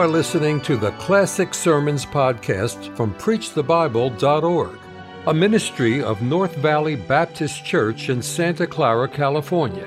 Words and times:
are 0.00 0.08
listening 0.08 0.62
to 0.62 0.78
the 0.78 0.92
Classic 0.92 1.52
Sermons 1.52 2.06
podcast 2.06 2.96
from 2.96 3.12
PreachTheBible.org, 3.16 4.78
a 5.26 5.34
ministry 5.34 6.02
of 6.02 6.22
North 6.22 6.56
Valley 6.56 6.96
Baptist 6.96 7.66
Church 7.66 8.08
in 8.08 8.22
Santa 8.22 8.66
Clara, 8.66 9.06
California. 9.06 9.86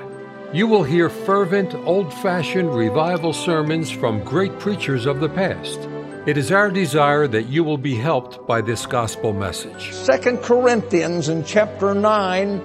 You 0.52 0.68
will 0.68 0.84
hear 0.84 1.08
fervent, 1.08 1.74
old 1.74 2.14
fashioned 2.14 2.72
revival 2.72 3.32
sermons 3.32 3.90
from 3.90 4.22
great 4.22 4.56
preachers 4.60 5.04
of 5.04 5.18
the 5.18 5.28
past. 5.28 5.80
It 6.26 6.36
is 6.36 6.52
our 6.52 6.70
desire 6.70 7.26
that 7.26 7.48
you 7.48 7.64
will 7.64 7.78
be 7.78 7.96
helped 7.96 8.46
by 8.46 8.60
this 8.60 8.86
gospel 8.86 9.32
message. 9.32 9.92
Second 9.92 10.42
Corinthians 10.44 11.28
in 11.28 11.44
chapter 11.44 11.92
9, 11.92 12.60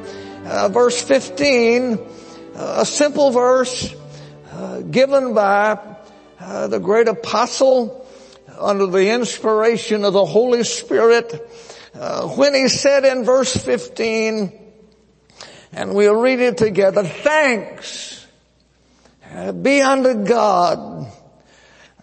uh, 0.45 0.69
verse 0.69 1.01
15, 1.01 1.93
uh, 1.93 2.75
a 2.77 2.85
simple 2.85 3.31
verse 3.31 3.95
uh, 4.51 4.81
given 4.81 5.33
by 5.33 5.88
uh, 6.39 6.67
the 6.67 6.79
great 6.79 7.07
apostle 7.07 8.07
under 8.57 8.87
the 8.87 9.09
inspiration 9.11 10.03
of 10.03 10.13
the 10.13 10.25
Holy 10.25 10.63
Spirit 10.63 11.33
uh, 11.93 12.27
when 12.29 12.53
he 12.53 12.67
said 12.67 13.05
in 13.05 13.23
verse 13.23 13.55
15, 13.55 14.51
and 15.73 15.93
we'll 15.93 16.15
read 16.15 16.39
it 16.39 16.57
together, 16.57 17.03
thanks 17.03 18.19
uh, 19.31 19.51
be 19.51 19.81
unto 19.81 20.25
God 20.25 21.11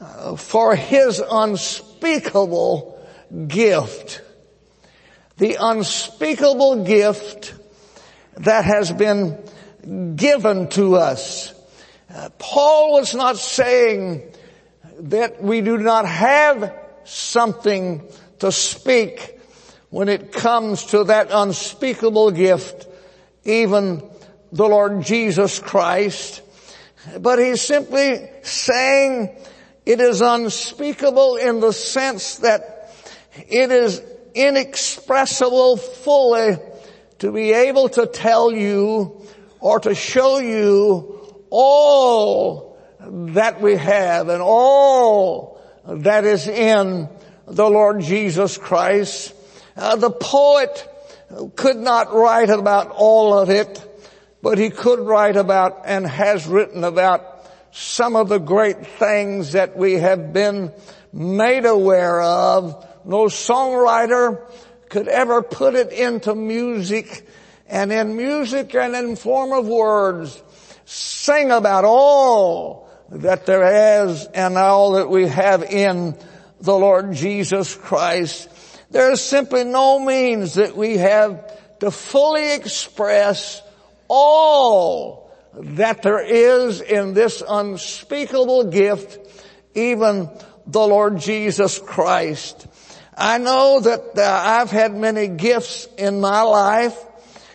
uh, 0.01 0.37
for 0.37 0.77
his 0.77 1.21
unspeakable 1.29 3.05
gift. 3.49 4.23
The 5.39 5.57
unspeakable 5.61 6.85
gift 6.85 7.55
that 8.37 8.65
has 8.65 8.93
been 8.93 9.45
given 10.17 10.69
to 10.71 10.97
us. 10.97 11.53
Paul 12.39 12.99
is 12.99 13.15
not 13.15 13.37
saying 13.37 14.33
that 15.01 15.43
we 15.43 15.61
do 15.61 15.77
not 15.77 16.07
have 16.07 16.75
something 17.05 18.03
to 18.39 18.51
speak 18.51 19.39
when 19.91 20.09
it 20.09 20.33
comes 20.33 20.87
to 20.87 21.05
that 21.05 21.29
unspeakable 21.31 22.31
gift, 22.31 22.87
even 23.45 24.03
the 24.53 24.67
Lord 24.67 25.03
Jesus 25.03 25.59
Christ. 25.59 26.43
But 27.21 27.39
he's 27.39 27.63
simply 27.63 28.29
saying 28.43 29.37
it 29.85 30.01
is 30.01 30.21
unspeakable 30.21 31.37
in 31.37 31.61
the 31.61 31.73
sense 31.73 32.37
that 32.37 32.93
it 33.49 33.71
is 33.71 34.03
inexpressible 34.35 35.77
fully 35.77 36.57
to 37.19 37.33
be 37.33 37.53
able 37.53 37.89
to 37.91 38.07
tell 38.07 38.51
you 38.51 39.27
or 39.61 39.81
to 39.81 39.95
show 39.95 40.39
you 40.39 41.16
all 41.51 42.79
that 43.01 43.61
we 43.61 43.77
have 43.77 44.29
and 44.29 44.43
all 44.43 45.61
that 45.87 46.25
is 46.25 46.49
in 46.49 47.09
the 47.47 47.69
Lord 47.69 48.01
Jesus 48.01 48.59
Christ. 48.59 49.35
Uh, 49.77 49.97
the 49.97 50.11
poet 50.11 50.89
could 51.55 51.77
not 51.77 52.13
write 52.13 52.51
about 52.51 52.91
all 52.91 53.39
of 53.39 53.51
it, 53.51 53.83
but 54.43 54.59
he 54.59 54.71
could 54.71 55.01
write 55.01 55.37
about 55.37 55.83
and 55.85 56.07
has 56.07 56.47
written 56.47 56.85
about 56.85 57.37
some 57.73 58.17
of 58.17 58.29
the 58.29 58.39
great 58.39 58.87
things 58.87 59.53
that 59.53 59.77
we 59.77 59.95
have 59.95 60.33
been 60.33 60.73
made 61.13 61.67
aware 61.67 62.23
of. 62.23 62.87
No 63.05 63.27
songwriter 63.27 64.51
could 64.89 65.09
ever 65.09 65.43
put 65.43 65.75
it 65.75 65.93
into 65.93 66.35
music 66.35 67.29
and 67.69 67.93
in 67.93 68.17
music 68.17 68.75
and 68.75 68.95
in 68.95 69.17
form 69.17 69.53
of 69.53 69.67
words 69.67 70.43
sing 70.87 71.51
about 71.51 71.85
all 71.85 72.89
that 73.11 73.45
there 73.45 74.05
is 74.05 74.25
and 74.27 74.57
all 74.57 74.93
that 74.93 75.11
we 75.11 75.29
have 75.29 75.63
in 75.63 76.17
the 76.61 76.75
Lord 76.75 77.13
Jesus 77.13 77.75
Christ. 77.75 78.49
There 78.91 79.11
is 79.11 79.21
simply 79.21 79.65
no 79.65 79.99
means 79.99 80.55
that 80.55 80.77
we 80.77 80.97
have 80.97 81.53
to 81.81 81.91
fully 81.91 82.55
express 82.55 83.63
all 84.09 85.31
that 85.55 86.03
there 86.03 86.25
is 86.25 86.81
in 86.81 87.15
this 87.15 87.43
unspeakable 87.47 88.65
gift, 88.65 89.19
even 89.75 90.31
the 90.67 90.81
Lord 90.81 91.19
Jesus 91.19 91.79
Christ. 91.79 92.67
I 93.17 93.39
know 93.39 93.81
that 93.81 94.19
uh, 94.19 94.43
I've 94.45 94.71
had 94.71 94.95
many 94.95 95.29
gifts 95.29 95.89
in 95.99 96.21
my 96.21 96.43
life 96.43 96.97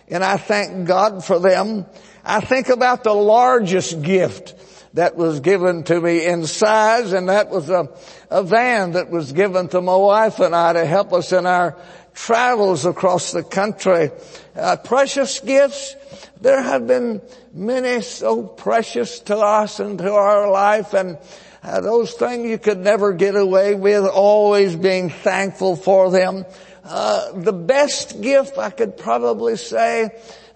and 0.08 0.22
I 0.22 0.36
thank 0.36 0.86
God 0.86 1.24
for 1.24 1.38
them. 1.38 1.86
I 2.24 2.40
think 2.40 2.68
about 2.68 3.04
the 3.04 3.14
largest 3.14 4.02
gift 4.02 4.54
that 4.94 5.16
was 5.16 5.40
given 5.40 5.84
to 5.84 6.00
me 6.00 6.24
in 6.26 6.46
size 6.46 7.12
and 7.12 7.28
that 7.28 7.48
was 7.48 7.70
a, 7.70 7.88
a 8.30 8.42
van 8.42 8.92
that 8.92 9.10
was 9.10 9.32
given 9.32 9.68
to 9.68 9.80
my 9.80 9.96
wife 9.96 10.38
and 10.38 10.54
I 10.54 10.74
to 10.74 10.84
help 10.84 11.12
us 11.12 11.32
in 11.32 11.46
our 11.46 11.76
travels 12.14 12.84
across 12.84 13.32
the 13.32 13.42
country. 13.42 14.10
Uh, 14.54 14.76
precious 14.76 15.40
gifts. 15.40 15.96
There 16.40 16.60
have 16.60 16.86
been 16.86 17.22
many 17.52 18.02
so 18.02 18.42
precious 18.42 19.20
to 19.20 19.38
us 19.38 19.80
and 19.80 19.98
to 19.98 20.12
our 20.12 20.50
life 20.50 20.92
and 20.94 21.18
uh, 21.62 21.80
those 21.80 22.12
things 22.12 22.48
you 22.48 22.58
could 22.58 22.78
never 22.78 23.12
get 23.12 23.36
away 23.36 23.74
with, 23.74 24.04
always 24.04 24.74
being 24.74 25.10
thankful 25.10 25.76
for 25.76 26.10
them. 26.10 26.44
Uh, 26.84 27.32
the 27.32 27.52
best 27.52 28.20
gift 28.20 28.58
I 28.58 28.70
could 28.70 28.96
probably 28.96 29.56
say, 29.56 30.10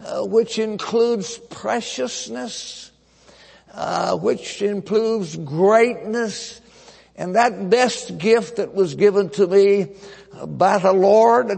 uh, 0.07 0.25
which 0.25 0.59
includes 0.61 1.37
preciousness, 1.37 2.93
uh, 3.75 4.17
which 4.17 4.63
includes 4.63 5.35
greatness, 5.37 6.61
and 7.17 7.35
that 7.35 7.71
best 7.71 8.17
gift 8.17 8.57
that 8.57 8.73
was 8.73 8.95
given 8.95 9.31
to 9.31 9.49
me 9.49 9.89
by 10.47 10.79
the 10.79 10.93
Lord, 10.93 11.51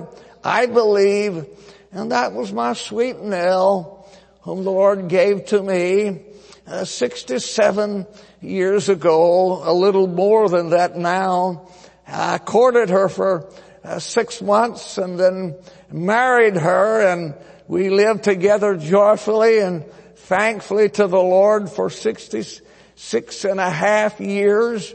I 0.42 0.64
believe, 0.64 1.44
and 1.92 2.12
that 2.12 2.32
was 2.32 2.50
my 2.50 2.72
sweet 2.72 3.20
Nell, 3.20 4.08
whom 4.42 4.64
the 4.64 4.70
Lord 4.70 5.08
gave 5.08 5.44
to 5.46 5.62
me 5.62 6.22
uh, 6.66 6.86
67 6.86 8.06
years 8.40 8.88
ago, 8.88 9.62
a 9.62 9.74
little 9.74 10.06
more 10.06 10.48
than 10.48 10.70
that 10.70 10.96
now. 10.96 11.68
I 12.06 12.38
courted 12.38 12.88
her 12.88 13.10
for 13.10 13.52
uh, 13.84 13.98
six 13.98 14.40
months 14.40 14.96
and 14.96 15.20
then 15.20 15.56
married 15.92 16.56
her 16.56 17.06
and 17.06 17.34
we 17.68 17.90
lived 17.90 18.24
together 18.24 18.76
joyfully 18.76 19.58
and 19.60 19.84
thankfully 20.16 20.88
to 20.88 21.06
the 21.06 21.20
Lord 21.20 21.68
for 21.68 21.90
66 21.90 23.44
and 23.44 23.60
a 23.60 23.70
half 23.70 24.20
years. 24.20 24.94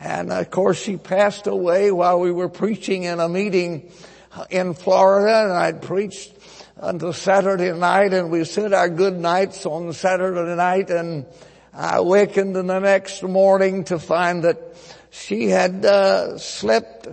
And 0.00 0.32
of 0.32 0.50
course 0.50 0.82
she 0.82 0.96
passed 0.96 1.46
away 1.46 1.92
while 1.92 2.18
we 2.18 2.32
were 2.32 2.48
preaching 2.48 3.02
in 3.02 3.20
a 3.20 3.28
meeting 3.28 3.92
in 4.50 4.72
Florida 4.72 5.44
and 5.44 5.52
I'd 5.52 5.82
preached 5.82 6.32
until 6.78 7.12
Saturday 7.12 7.72
night 7.72 8.14
and 8.14 8.30
we 8.30 8.44
said 8.44 8.72
our 8.72 8.88
good 8.88 9.18
nights 9.18 9.66
on 9.66 9.92
Saturday 9.92 10.56
night 10.56 10.88
and 10.88 11.26
I 11.74 11.98
awakened 11.98 12.56
in 12.56 12.66
the 12.66 12.80
next 12.80 13.22
morning 13.22 13.84
to 13.84 13.98
find 13.98 14.44
that 14.44 14.76
she 15.10 15.48
had 15.48 15.84
uh, 15.84 16.38
slept 16.38 17.06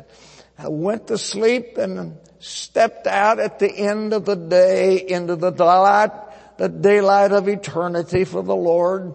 went 0.63 1.07
to 1.07 1.17
sleep 1.17 1.78
and 1.78 2.17
stepped 2.41 3.07
out 3.07 3.40
at 3.40 3.59
the 3.59 3.72
end 3.72 4.13
of 4.13 4.25
the 4.25 4.35
day 4.35 4.97
into 5.07 5.35
the 5.35 5.52
daylight, 5.52 6.12
the 6.57 6.69
daylight 6.69 7.31
of 7.31 7.47
eternity 7.47 8.24
for 8.25 8.44
the 8.44 8.56
Lord. 8.56 9.13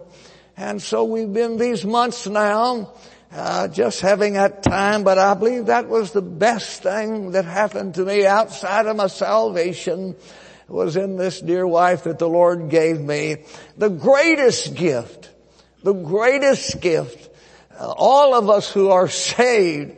And 0.55 0.81
so 0.81 1.03
we've 1.03 1.31
been 1.31 1.57
these 1.57 1.85
months 1.85 2.25
now, 2.25 2.93
uh, 3.31 3.67
just 3.67 4.01
having 4.01 4.33
that 4.33 4.63
time, 4.63 5.03
but 5.03 5.17
I 5.17 5.33
believe 5.33 5.67
that 5.67 5.87
was 5.87 6.11
the 6.11 6.21
best 6.21 6.81
thing 6.81 7.31
that 7.31 7.45
happened 7.45 7.95
to 7.95 8.05
me 8.05 8.25
outside 8.25 8.87
of 8.87 8.95
my 8.95 9.07
salvation 9.07 10.15
was 10.67 10.95
in 10.95 11.15
this 11.15 11.39
dear 11.39 11.65
wife 11.65 12.03
that 12.05 12.19
the 12.19 12.27
Lord 12.27 12.69
gave 12.69 12.99
me. 12.99 13.37
The 13.77 13.89
greatest 13.89 14.75
gift, 14.75 15.29
the 15.83 15.93
greatest 15.93 16.81
gift, 16.81 17.29
uh, 17.79 17.93
all 17.95 18.33
of 18.33 18.49
us 18.49 18.71
who 18.71 18.89
are 18.89 19.07
saved, 19.07 19.97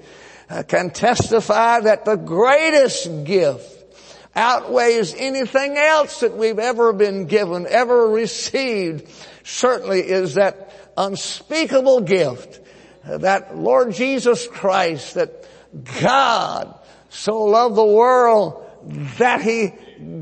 can 0.68 0.90
testify 0.90 1.82
that 1.82 2.06
the 2.06 2.16
greatest 2.16 3.24
gift 3.24 3.76
outweighs 4.36 5.14
anything 5.16 5.78
else 5.78 6.22
that 6.22 6.36
we've 6.36 6.60
ever 6.60 6.94
been 6.94 7.26
given, 7.26 7.68
ever 7.68 8.08
received, 8.08 9.10
certainly 9.44 10.00
is 10.00 10.36
that 10.36 10.74
unspeakable 10.98 12.02
gift, 12.02 12.60
that 13.06 13.58
Lord 13.58 13.94
Jesus 13.94 14.48
Christ, 14.48 15.16
that 15.16 15.48
God 16.02 16.74
so 17.10 17.46
loved 17.46 17.76
the 17.76 17.86
world 17.86 18.66
that 19.18 19.42
He 19.42 19.74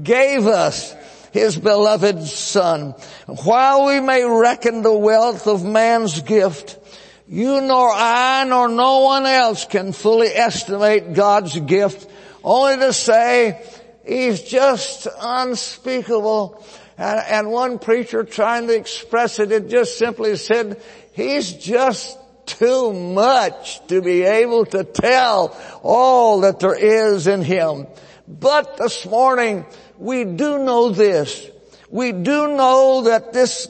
gave 0.03 0.45
us 0.47 0.93
His 1.31 1.57
beloved 1.57 2.23
Son. 2.23 2.91
While 3.27 3.85
we 3.85 3.99
may 3.99 4.23
reckon 4.23 4.81
the 4.81 4.97
wealth 4.97 5.47
of 5.47 5.63
man's 5.63 6.21
gift, 6.21 6.79
you 7.27 7.61
nor 7.61 7.91
I 7.91 8.45
nor 8.45 8.69
no 8.69 9.01
one 9.01 9.25
else 9.25 9.65
can 9.65 9.91
fully 9.91 10.27
estimate 10.27 11.13
God's 11.13 11.59
gift, 11.59 12.09
only 12.43 12.77
to 12.77 12.93
say 12.93 13.61
He's 14.05 14.41
just 14.41 15.07
unspeakable. 15.19 16.63
And, 16.97 17.19
and 17.19 17.51
one 17.51 17.77
preacher 17.79 18.23
trying 18.23 18.67
to 18.67 18.75
express 18.75 19.39
it, 19.39 19.51
it 19.51 19.67
just 19.67 19.97
simply 19.97 20.37
said, 20.37 20.81
He's 21.11 21.51
just 21.53 22.17
too 22.45 22.93
much 22.93 23.85
to 23.87 24.01
be 24.01 24.23
able 24.23 24.65
to 24.67 24.85
tell 24.85 25.57
all 25.83 26.41
that 26.41 26.61
there 26.61 26.77
is 26.77 27.27
in 27.27 27.41
Him. 27.41 27.87
But 28.27 28.77
this 28.77 29.05
morning, 29.05 29.65
we 29.97 30.23
do 30.23 30.59
know 30.59 30.89
this. 30.89 31.49
We 31.89 32.11
do 32.13 32.55
know 32.55 33.03
that 33.03 33.33
this, 33.33 33.65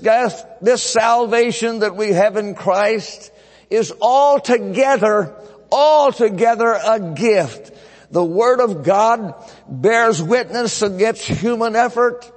this 0.62 0.83
salvation 0.83 1.80
that 1.80 1.95
we 1.95 2.09
have 2.13 2.38
in 2.38 2.56
Christ 2.56 3.31
is 3.69 3.94
altogether, 4.02 5.36
altogether 5.72 6.74
a 6.74 7.14
gift. 7.16 7.74
The 8.12 8.24
Word 8.24 8.62
of 8.62 8.84
God 8.84 9.34
bears 9.68 10.22
witness 10.22 10.81
against 10.81 11.24
human 11.24 11.75
effort 11.75 12.31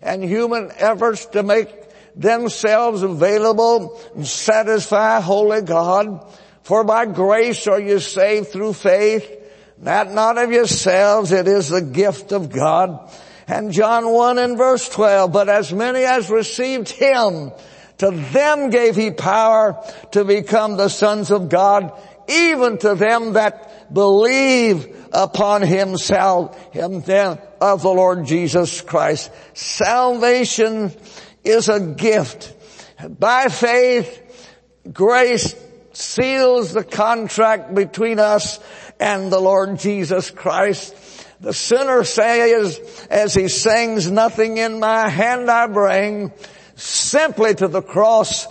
and 0.00 0.22
human 0.22 0.72
efforts 0.76 1.26
to 1.26 1.42
make 1.42 1.68
themselves 2.16 3.02
available 3.02 4.00
and 4.14 4.26
satisfy 4.26 5.20
holy 5.20 5.62
God. 5.62 6.26
For 6.62 6.84
by 6.84 7.06
grace 7.06 7.66
are 7.66 7.80
you 7.80 7.98
saved 8.00 8.48
through 8.48 8.74
faith, 8.74 9.30
that 9.78 10.12
not 10.12 10.38
of 10.38 10.52
yourselves, 10.52 11.32
it 11.32 11.48
is 11.48 11.68
the 11.68 11.82
gift 11.82 12.32
of 12.32 12.50
God. 12.50 13.10
And 13.48 13.72
John 13.72 14.08
1 14.08 14.38
and 14.38 14.56
verse 14.56 14.88
12, 14.88 15.32
but 15.32 15.48
as 15.48 15.72
many 15.72 16.04
as 16.04 16.30
received 16.30 16.88
Him, 16.88 17.52
to 18.02 18.10
them 18.10 18.70
gave 18.70 18.96
He 18.96 19.12
power 19.12 19.80
to 20.10 20.24
become 20.24 20.76
the 20.76 20.88
sons 20.88 21.30
of 21.30 21.48
God, 21.48 21.92
even 22.28 22.76
to 22.78 22.96
them 22.96 23.34
that 23.34 23.94
believe 23.94 25.08
upon 25.12 25.62
Himself, 25.62 26.60
Him 26.72 27.04
of 27.60 27.82
the 27.82 27.88
Lord 27.88 28.26
Jesus 28.26 28.80
Christ. 28.80 29.30
Salvation 29.54 30.92
is 31.44 31.68
a 31.68 31.78
gift. 31.78 32.52
By 33.08 33.46
faith, 33.46 34.20
grace 34.92 35.54
seals 35.92 36.72
the 36.72 36.82
contract 36.82 37.72
between 37.72 38.18
us 38.18 38.58
and 38.98 39.30
the 39.30 39.38
Lord 39.38 39.78
Jesus 39.78 40.28
Christ. 40.32 40.96
The 41.40 41.52
sinner 41.52 42.02
says, 42.02 43.06
as 43.08 43.32
he 43.32 43.46
sings, 43.46 44.10
nothing 44.10 44.56
in 44.56 44.80
my 44.80 45.08
hand 45.08 45.48
I 45.48 45.68
bring, 45.68 46.32
simply 46.82 47.54
to 47.54 47.68
the 47.68 47.82
cross 47.82 48.46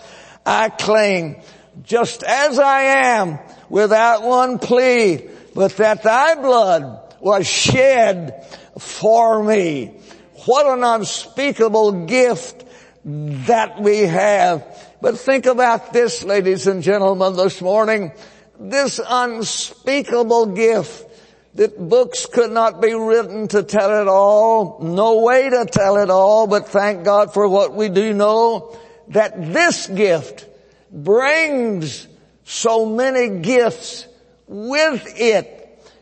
I 0.46 0.70
cling, 0.70 1.42
just 1.84 2.24
as 2.24 2.58
I 2.58 2.82
am, 2.82 3.40
without 3.70 4.24
one 4.24 4.58
plea, 4.60 5.30
but 5.54 5.78
that 5.78 6.04
thy 6.04 6.36
blood 6.36 7.16
was 7.20 7.48
shed 7.48 8.46
for 8.80 9.44
me. 9.44 10.00
What 10.46 10.66
an 10.66 10.84
unspeakable 10.84 12.06
gift 12.06 12.66
that 13.06 13.80
we 13.82 14.00
have. 14.00 14.66
But 15.02 15.18
think 15.20 15.46
about 15.46 15.94
this, 15.94 16.24
ladies 16.24 16.68
and 16.68 16.82
gentlemen, 16.82 17.36
this 17.36 17.62
morning. 17.62 18.12
This 18.60 19.00
unspeakable 19.06 20.48
gift 20.48 21.11
that 21.56 21.78
books 21.90 22.26
could 22.26 22.52
not 22.52 22.82
be 22.82 22.94
written 22.94 23.48
to 23.50 23.64
tell 23.64 24.02
it 24.02 24.08
all. 24.08 24.80
No 24.82 25.22
way 25.22 25.50
to 25.50 25.66
tell 25.66 25.98
it 25.98 26.10
all, 26.10 26.48
but 26.48 26.70
thank 26.70 27.04
God 27.04 27.34
for 27.34 27.48
what 27.48 27.74
we 27.74 27.90
do 27.90 28.14
know 28.14 28.78
that 29.10 29.54
this 29.54 29.88
gift 29.88 30.48
brings 30.92 32.08
so 32.46 32.86
many 32.86 33.42
gifts 33.42 34.08
with 34.48 35.06
it. 35.20 35.58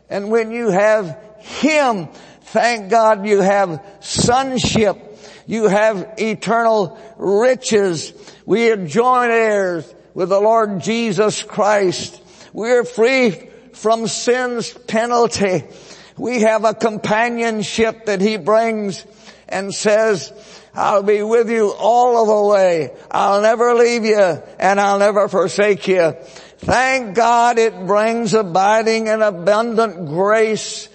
And 0.08 0.30
when 0.30 0.52
you 0.52 0.70
have 0.70 1.18
Him, 1.40 2.08
thank 2.42 2.90
God 2.90 3.26
you 3.26 3.40
have 3.40 3.84
sonship. 4.00 4.98
You 5.46 5.66
have 5.66 6.14
eternal 6.18 6.98
riches. 7.16 8.12
We 8.46 8.70
are 8.70 8.86
joint 8.86 9.32
heirs 9.32 9.92
with 10.14 10.28
the 10.28 10.40
Lord 10.40 10.80
Jesus 10.80 11.42
Christ. 11.42 12.20
We're 12.52 12.84
free 12.84 13.49
from 13.80 14.06
sin's 14.06 14.72
penalty. 14.72 15.64
We 16.18 16.42
have 16.42 16.64
a 16.66 16.74
companionship 16.74 18.06
that 18.06 18.20
He 18.20 18.36
brings 18.36 19.06
and 19.48 19.74
says, 19.74 20.32
I'll 20.74 21.02
be 21.02 21.22
with 21.22 21.50
you 21.50 21.70
all 21.70 22.20
of 22.20 22.28
the 22.28 22.52
way. 22.52 22.90
I'll 23.10 23.40
never 23.40 23.74
leave 23.74 24.04
you 24.04 24.42
and 24.58 24.78
I'll 24.78 24.98
never 24.98 25.28
forsake 25.28 25.88
you. 25.88 26.12
Thank 26.58 27.16
God 27.16 27.58
it 27.58 27.86
brings 27.86 28.34
abiding 28.34 29.08
and 29.08 29.22
abundant 29.22 30.08
grace. 30.08 30.90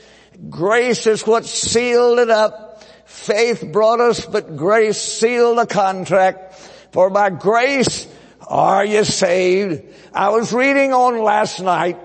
Grace 0.51 1.07
is 1.07 1.25
what 1.25 1.45
sealed 1.45 2.19
it 2.19 2.29
up. 2.29 2.83
Faith 3.05 3.65
brought 3.71 3.99
us, 3.99 4.27
but 4.27 4.55
grace 4.55 5.01
sealed 5.01 5.57
the 5.57 5.65
contract. 5.65 6.53
For 6.91 7.09
by 7.09 7.31
grace 7.31 8.07
are 8.47 8.85
you 8.85 9.03
saved. 9.03 9.83
I 10.13 10.29
was 10.29 10.53
reading 10.53 10.93
on 10.93 11.17
last 11.23 11.59
night 11.59 11.97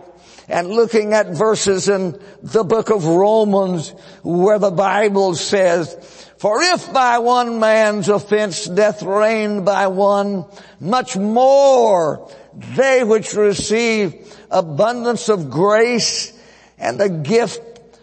and 0.50 0.68
looking 0.68 1.12
at 1.12 1.28
verses 1.28 1.88
in 1.88 2.20
the 2.42 2.64
book 2.64 2.90
of 2.90 3.06
Romans 3.06 3.90
where 4.22 4.58
the 4.58 4.72
Bible 4.72 5.36
says, 5.36 5.94
for 6.38 6.60
if 6.60 6.92
by 6.92 7.18
one 7.18 7.60
man's 7.60 8.08
offense 8.08 8.66
death 8.66 9.02
reigned 9.02 9.64
by 9.64 9.86
one, 9.86 10.44
much 10.80 11.16
more 11.16 12.28
they 12.74 13.04
which 13.04 13.34
receive 13.34 14.36
abundance 14.50 15.28
of 15.28 15.50
grace 15.50 16.36
and 16.78 16.98
the 16.98 17.08
gift 17.08 17.62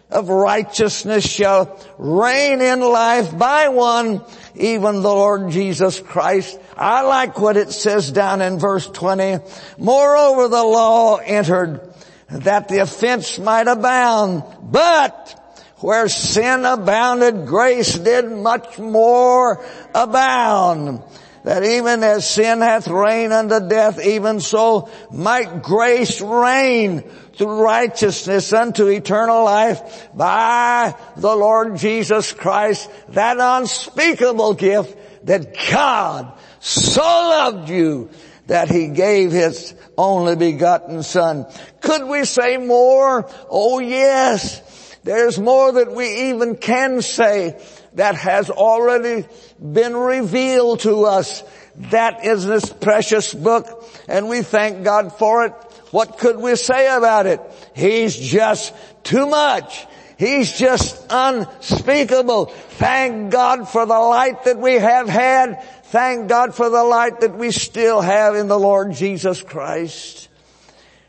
of 0.10 0.30
righteousness 0.30 1.30
shall 1.30 1.78
reign 1.98 2.62
in 2.62 2.80
life 2.80 3.38
by 3.38 3.68
one, 3.68 4.22
even 4.56 5.02
the 5.02 5.10
Lord 5.10 5.52
Jesus 5.52 6.00
Christ. 6.00 6.58
I 6.78 7.02
like 7.02 7.38
what 7.40 7.58
it 7.58 7.72
says 7.72 8.10
down 8.10 8.42
in 8.42 8.58
verse 8.58 8.88
20. 8.88 9.40
Moreover, 9.78 10.48
the 10.48 10.64
law 10.64 11.18
entered 11.18 11.94
that 12.30 12.68
the 12.68 12.80
offense 12.80 13.40
might 13.40 13.68
abound, 13.68 14.44
but 14.62 15.44
where 15.78 16.10
sin 16.10 16.66
abounded, 16.66 17.46
grace 17.46 17.98
did 17.98 18.32
much 18.32 18.80
more 18.80 19.64
abound. 19.94 21.02
That 21.44 21.64
even 21.64 22.04
as 22.04 22.30
sin 22.30 22.60
hath 22.60 22.90
reigned 22.90 23.32
unto 23.32 23.70
death, 23.70 24.04
even 24.06 24.42
so 24.42 24.90
might 25.12 25.64
grace 25.64 26.20
reign 26.20 27.04
through 27.36 27.62
righteousness 27.62 28.52
unto 28.52 28.88
eternal 28.88 29.46
life 29.46 30.10
by 30.14 30.94
the 31.16 31.34
Lord 31.34 31.78
Jesus 31.78 32.34
Christ, 32.34 32.90
that 33.10 33.38
unspeakable 33.40 34.56
gift 34.56 34.98
that 35.26 35.56
God 35.72 36.34
so 36.60 37.02
loved 37.02 37.70
you 37.70 38.10
that 38.48 38.70
he 38.70 38.88
gave 38.88 39.32
his 39.32 39.76
only 39.98 40.36
begotten 40.36 41.04
son. 41.04 41.46
Could 41.82 42.08
we 42.08 42.26
say 42.26 42.58
more? 42.58 43.30
Oh 43.50 43.80
yes. 43.80 44.62
There's 45.04 45.40
more 45.40 45.72
that 45.74 45.94
we 45.94 46.32
even 46.32 46.56
can 46.58 47.02
say 47.02 47.62
that 47.94 48.16
has 48.16 48.50
already 48.50 49.26
been 49.60 49.96
revealed 49.96 50.82
to 50.82 51.06
us. 51.06 51.44
That 51.92 52.26
is 52.26 52.46
this 52.46 52.66
precious 52.72 53.34
book 53.34 53.86
and 54.08 54.28
we 54.28 54.42
thank 54.42 54.84
God 54.84 55.14
for 55.18 55.46
it. 55.46 55.54
What 55.92 56.18
could 56.18 56.38
we 56.38 56.56
say 56.56 56.94
about 56.94 57.26
it? 57.26 57.40
He's 57.74 58.16
just 58.18 58.74
too 59.04 59.28
much. 59.28 59.86
He's 60.18 60.52
just 60.52 61.06
unspeakable. 61.12 62.46
Thank 62.46 63.32
God 63.32 63.70
for 63.70 63.86
the 63.86 64.00
light 64.00 64.46
that 64.46 64.58
we 64.58 64.74
have 64.74 65.08
had. 65.08 65.64
Thank 65.90 66.28
God 66.28 66.54
for 66.54 66.70
the 66.70 66.84
light 66.84 67.22
that 67.22 67.38
we 67.38 67.52
still 67.52 68.02
have 68.02 68.36
in 68.36 68.50
the 68.50 68.60
Lord 68.60 68.92
Jesus 68.92 69.42
Christ. 69.42 70.28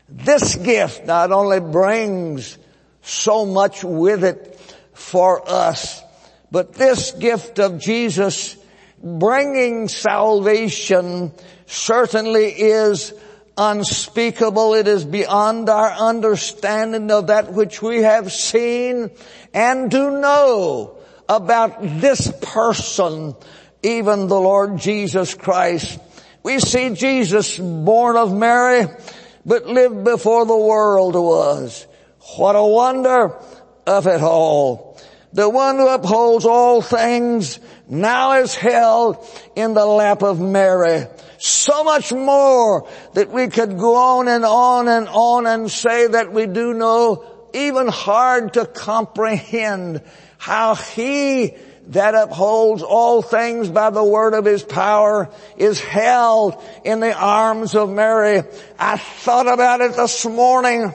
This 0.07 0.55
gift 0.55 1.05
not 1.05 1.33
only 1.33 1.59
brings 1.59 2.57
so 3.01 3.45
much 3.45 3.83
with 3.83 4.23
it 4.23 4.57
for 4.93 5.43
us, 5.49 6.01
but 6.49 6.75
this 6.75 7.11
gift 7.11 7.59
of 7.59 7.77
Jesus 7.77 8.55
bringing 9.03 9.89
salvation 9.89 11.33
certainly 11.65 12.45
is 12.45 13.13
unspeakable. 13.57 14.75
It 14.75 14.87
is 14.87 15.03
beyond 15.03 15.67
our 15.67 15.91
understanding 15.91 17.11
of 17.11 17.27
that 17.27 17.51
which 17.51 17.81
we 17.81 18.03
have 18.03 18.31
seen 18.31 19.11
and 19.53 19.91
do 19.91 20.21
know 20.21 20.95
about 21.27 21.79
this 21.81 22.31
person, 22.41 23.35
even 23.83 24.27
the 24.27 24.39
Lord 24.39 24.77
Jesus 24.77 25.33
Christ. 25.33 25.99
We 26.43 26.59
see 26.59 26.91
Jesus 26.91 27.57
born 27.57 28.15
of 28.15 28.33
Mary, 28.33 28.87
but 29.45 29.67
lived 29.67 30.03
before 30.03 30.45
the 30.45 30.57
world 30.57 31.15
was. 31.15 31.85
What 32.37 32.55
a 32.55 32.63
wonder 32.63 33.35
of 33.85 34.07
it 34.07 34.21
all. 34.21 34.99
The 35.33 35.49
one 35.49 35.77
who 35.77 35.87
upholds 35.87 36.45
all 36.45 36.81
things 36.81 37.59
now 37.87 38.33
is 38.33 38.55
held 38.55 39.25
in 39.55 39.73
the 39.73 39.85
lap 39.85 40.23
of 40.23 40.39
Mary. 40.39 41.05
So 41.37 41.83
much 41.83 42.11
more 42.11 42.87
that 43.13 43.29
we 43.29 43.47
could 43.47 43.77
go 43.77 43.95
on 43.95 44.27
and 44.27 44.43
on 44.43 44.87
and 44.87 45.07
on 45.07 45.45
and 45.45 45.69
say 45.69 46.07
that 46.07 46.33
we 46.33 46.47
do 46.47 46.73
know 46.73 47.49
even 47.53 47.87
hard 47.87 48.53
to 48.53 48.65
comprehend 48.65 50.01
how 50.37 50.75
he 50.75 51.55
that 51.89 52.13
upholds 52.13 52.83
all 52.83 53.21
things 53.21 53.67
by 53.69 53.89
the 53.89 54.03
word 54.03 54.35
of 54.35 54.45
his 54.45 54.63
power 54.63 55.29
is 55.57 55.79
held 55.79 56.61
in 56.83 56.99
the 56.99 57.13
arms 57.13 57.73
of 57.75 57.89
Mary. 57.89 58.43
I 58.77 58.97
thought 58.97 59.51
about 59.51 59.81
it 59.81 59.95
this 59.95 60.25
morning. 60.25 60.93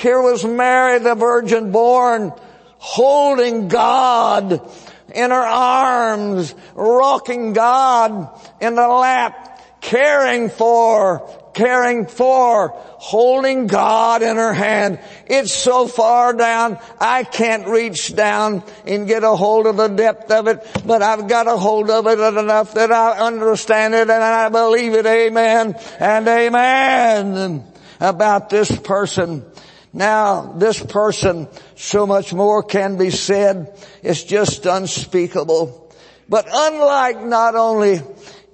Here 0.00 0.20
was 0.20 0.44
Mary, 0.44 0.98
the 0.98 1.14
virgin 1.14 1.70
born, 1.70 2.32
holding 2.78 3.68
God 3.68 4.68
in 5.14 5.30
her 5.30 5.36
arms, 5.36 6.54
rocking 6.74 7.52
God 7.52 8.40
in 8.60 8.74
the 8.74 8.88
lap, 8.88 9.80
caring 9.80 10.48
for, 10.48 11.41
caring 11.54 12.06
for, 12.06 12.68
holding 12.74 13.66
God 13.66 14.22
in 14.22 14.36
her 14.36 14.52
hand. 14.52 14.98
It's 15.26 15.52
so 15.52 15.86
far 15.86 16.32
down, 16.32 16.78
I 17.00 17.24
can't 17.24 17.66
reach 17.66 18.14
down 18.14 18.62
and 18.86 19.06
get 19.06 19.24
a 19.24 19.34
hold 19.34 19.66
of 19.66 19.76
the 19.76 19.88
depth 19.88 20.30
of 20.30 20.48
it, 20.48 20.66
but 20.84 21.02
I've 21.02 21.28
got 21.28 21.46
a 21.46 21.56
hold 21.56 21.90
of 21.90 22.06
it 22.06 22.18
enough 22.18 22.74
that 22.74 22.92
I 22.92 23.18
understand 23.18 23.94
it 23.94 24.10
and 24.10 24.22
I 24.22 24.48
believe 24.48 24.94
it. 24.94 25.06
Amen 25.06 25.74
and 25.98 26.28
amen 26.28 27.64
about 28.00 28.50
this 28.50 28.70
person. 28.80 29.44
Now, 29.92 30.54
this 30.56 30.82
person, 30.82 31.48
so 31.76 32.06
much 32.06 32.32
more 32.32 32.62
can 32.62 32.96
be 32.96 33.10
said. 33.10 33.78
It's 34.02 34.24
just 34.24 34.64
unspeakable. 34.64 35.92
But 36.28 36.46
unlike 36.50 37.22
not 37.22 37.54
only 37.54 38.00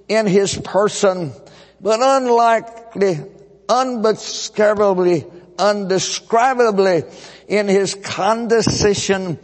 in 0.09 0.27
his 0.27 0.57
person, 0.57 1.31
but 1.81 1.99
unlikely, 2.01 3.19
undescribably, 3.67 5.25
undescribably 5.57 7.03
in 7.47 7.67
his 7.67 7.95
condescension, 7.95 9.39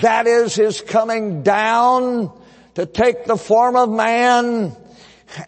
that 0.00 0.26
is 0.26 0.54
his 0.54 0.80
coming 0.80 1.42
down 1.42 2.30
to 2.74 2.86
take 2.86 3.24
the 3.24 3.36
form 3.36 3.76
of 3.76 3.90
man 3.90 4.76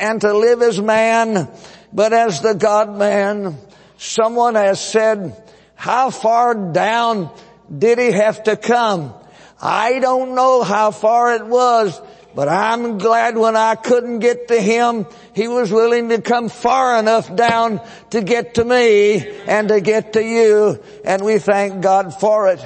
and 0.00 0.21
to 0.21 0.37
live 0.37 0.62
as 0.62 0.80
man, 0.80 1.49
but 1.92 2.12
as 2.12 2.40
the 2.40 2.54
God 2.54 2.97
man. 2.97 3.56
Someone 3.99 4.56
has 4.56 4.80
said, 4.80 5.35
how 5.75 6.11
far 6.11 6.54
down 6.73 7.30
did 7.76 7.99
he 7.99 8.12
have 8.12 8.42
to 8.45 8.56
come? 8.56 9.14
I 9.61 9.99
don't 10.00 10.35
know 10.35 10.62
how 10.62 10.90
far 10.90 11.35
it 11.35 11.47
was, 11.47 12.00
but 12.36 12.50
I'm 12.50 12.98
glad 12.98 13.38
when 13.38 13.56
I 13.56 13.76
couldn't 13.76 14.18
get 14.18 14.48
to 14.48 14.60
him, 14.60 15.06
he 15.34 15.48
was 15.48 15.72
willing 15.72 16.10
to 16.10 16.20
come 16.20 16.50
far 16.50 16.98
enough 16.98 17.34
down 17.34 17.80
to 18.10 18.20
get 18.20 18.56
to 18.56 18.64
me 18.64 19.26
and 19.46 19.68
to 19.68 19.80
get 19.80 20.12
to 20.12 20.22
you. 20.22 20.78
And 21.02 21.24
we 21.24 21.38
thank 21.38 21.80
God 21.80 22.20
for 22.20 22.48
it. 22.48 22.62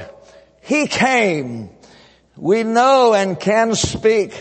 He 0.61 0.89
came. 0.89 1.71
We 2.37 2.65
know 2.65 3.15
and 3.15 3.39
can 3.39 3.77
speak, 3.77 4.35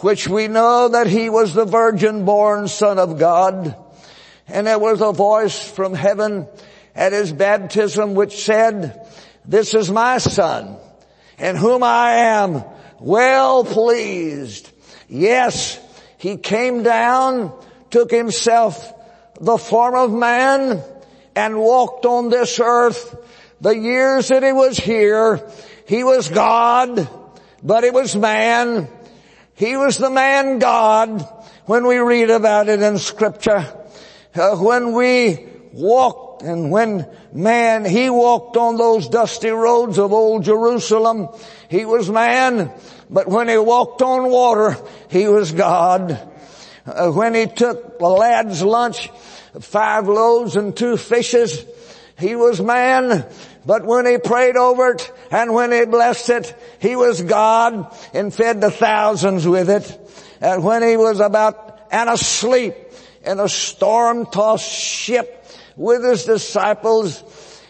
which 0.00 0.26
we 0.26 0.48
know 0.48 0.88
that 0.88 1.06
he 1.06 1.28
was 1.28 1.52
the 1.52 1.66
virgin 1.66 2.24
born 2.24 2.66
son 2.66 2.98
of 2.98 3.18
God. 3.18 3.76
And 4.48 4.66
there 4.66 4.78
was 4.78 5.02
a 5.02 5.12
voice 5.12 5.70
from 5.70 5.92
heaven 5.92 6.48
at 6.94 7.12
his 7.12 7.30
baptism 7.30 8.14
which 8.14 8.42
said, 8.42 9.06
this 9.44 9.74
is 9.74 9.90
my 9.90 10.16
son 10.16 10.78
in 11.38 11.56
whom 11.56 11.82
I 11.82 12.12
am 12.12 12.64
well 13.00 13.64
pleased. 13.64 14.70
Yes, 15.08 15.78
he 16.18 16.36
came 16.36 16.82
down, 16.82 17.52
took 17.90 18.10
himself 18.10 18.92
the 19.40 19.58
form 19.58 19.94
of 19.94 20.12
man 20.12 20.82
and 21.34 21.58
walked 21.58 22.06
on 22.06 22.30
this 22.30 22.58
earth. 22.60 23.16
The 23.60 23.76
years 23.76 24.28
that 24.28 24.42
he 24.42 24.52
was 24.52 24.76
here, 24.76 25.48
he 25.86 26.04
was 26.04 26.28
God, 26.28 27.08
but 27.62 27.84
he 27.84 27.90
was 27.90 28.16
man. 28.16 28.88
He 29.54 29.76
was 29.76 29.98
the 29.98 30.10
man 30.10 30.58
God 30.58 31.26
when 31.64 31.86
we 31.86 31.98
read 31.98 32.30
about 32.30 32.68
it 32.68 32.82
in 32.82 32.98
scripture. 32.98 33.66
Uh, 34.34 34.56
when 34.56 34.92
we 34.92 35.46
and 36.42 36.70
when 36.70 37.06
man, 37.32 37.84
he 37.84 38.10
walked 38.10 38.56
on 38.56 38.76
those 38.76 39.08
dusty 39.08 39.50
roads 39.50 39.98
of 39.98 40.12
old 40.12 40.44
Jerusalem, 40.44 41.28
he 41.68 41.84
was 41.84 42.10
man, 42.10 42.70
but 43.10 43.28
when 43.28 43.48
he 43.48 43.58
walked 43.58 44.02
on 44.02 44.30
water, 44.30 44.76
he 45.08 45.28
was 45.28 45.52
God. 45.52 46.20
Uh, 46.86 47.10
when 47.10 47.34
he 47.34 47.46
took 47.46 47.98
the 47.98 48.08
lad's 48.08 48.62
lunch, 48.62 49.08
five 49.60 50.08
loaves 50.08 50.56
and 50.56 50.76
two 50.76 50.96
fishes, 50.96 51.64
he 52.18 52.36
was 52.36 52.60
man, 52.60 53.26
but 53.64 53.84
when 53.84 54.06
he 54.06 54.18
prayed 54.18 54.56
over 54.56 54.92
it 54.92 55.12
and 55.30 55.52
when 55.52 55.72
he 55.72 55.84
blessed 55.84 56.30
it, 56.30 56.76
he 56.78 56.96
was 56.96 57.22
God 57.22 57.92
and 58.14 58.32
fed 58.32 58.60
the 58.60 58.70
thousands 58.70 59.46
with 59.46 59.68
it. 59.68 60.00
And 60.40 60.62
when 60.62 60.82
he 60.82 60.96
was 60.96 61.20
about 61.20 61.88
and 61.90 62.08
asleep 62.10 62.74
in 63.24 63.40
a 63.40 63.48
storm-tossed 63.48 64.70
ship 64.70 65.45
with 65.76 66.04
his 66.04 66.24
disciples, 66.24 67.22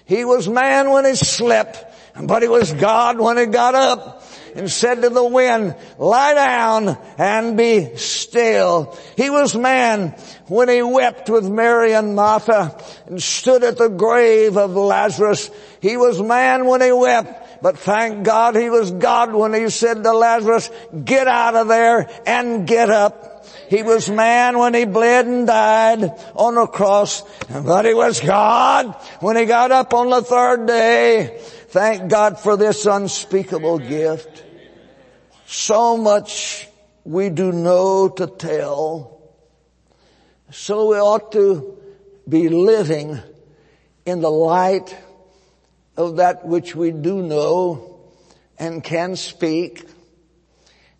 he 0.04 0.24
was 0.24 0.48
man 0.48 0.90
when 0.90 1.04
he 1.04 1.16
slept, 1.16 1.84
but 2.20 2.42
he 2.42 2.48
was 2.48 2.72
God 2.72 3.18
when 3.18 3.36
he 3.36 3.46
got 3.46 3.74
up 3.74 4.22
and 4.54 4.70
said 4.70 5.02
to 5.02 5.10
the 5.10 5.24
wind, 5.24 5.76
lie 5.98 6.32
down 6.32 6.96
and 7.18 7.56
be 7.56 7.96
still. 7.96 8.96
He 9.16 9.28
was 9.28 9.54
man 9.54 10.14
when 10.46 10.68
he 10.68 10.82
wept 10.82 11.28
with 11.28 11.46
Mary 11.46 11.92
and 11.92 12.16
Martha 12.16 12.80
and 13.06 13.22
stood 13.22 13.62
at 13.62 13.76
the 13.76 13.88
grave 13.88 14.56
of 14.56 14.74
Lazarus. 14.74 15.50
He 15.80 15.96
was 15.98 16.22
man 16.22 16.64
when 16.64 16.80
he 16.80 16.90
wept, 16.90 17.62
but 17.62 17.78
thank 17.78 18.24
God 18.24 18.56
he 18.56 18.70
was 18.70 18.92
God 18.92 19.34
when 19.34 19.52
he 19.52 19.68
said 19.68 20.02
to 20.02 20.12
Lazarus, 20.12 20.70
get 21.04 21.26
out 21.28 21.54
of 21.54 21.68
there 21.68 22.08
and 22.26 22.66
get 22.66 22.88
up. 22.88 23.35
He 23.68 23.82
was 23.82 24.08
man 24.08 24.58
when 24.58 24.74
he 24.74 24.84
bled 24.84 25.26
and 25.26 25.46
died 25.46 26.12
on 26.34 26.54
the 26.54 26.66
cross, 26.66 27.22
but 27.48 27.84
he 27.84 27.94
was 27.94 28.20
God 28.20 28.94
when 29.20 29.36
he 29.36 29.44
got 29.44 29.72
up 29.72 29.92
on 29.92 30.10
the 30.10 30.22
third 30.22 30.66
day. 30.66 31.38
Thank 31.68 32.10
God 32.10 32.38
for 32.38 32.56
this 32.56 32.86
unspeakable 32.86 33.78
gift. 33.80 34.44
So 35.46 35.96
much 35.96 36.68
we 37.04 37.28
do 37.28 37.52
know 37.52 38.08
to 38.08 38.26
tell. 38.26 39.20
So 40.50 40.90
we 40.90 40.96
ought 40.96 41.32
to 41.32 41.76
be 42.28 42.48
living 42.48 43.18
in 44.04 44.20
the 44.20 44.30
light 44.30 44.96
of 45.96 46.16
that 46.16 46.46
which 46.46 46.74
we 46.74 46.92
do 46.92 47.22
know 47.22 48.00
and 48.58 48.82
can 48.82 49.16
speak 49.16 49.84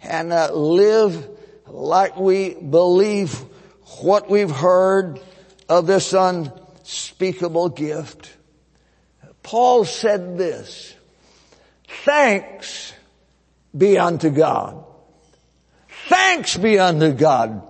and 0.03 0.33
uh, 0.33 0.53
live 0.53 1.36
like 1.69 2.17
we 2.17 2.55
believe 2.55 3.35
what 4.01 4.29
we've 4.31 4.51
heard 4.51 5.21
of 5.69 5.87
this 5.87 6.13
unspeakable 6.13 7.71
gift. 7.71 8.31
Paul 9.43 9.85
said 9.85 10.39
this, 10.39 10.95
thanks 12.05 12.93
be 13.77 13.99
unto 13.99 14.31
God. 14.31 14.85
Thanks 16.09 16.57
be 16.57 16.79
unto 16.79 17.13
God 17.13 17.63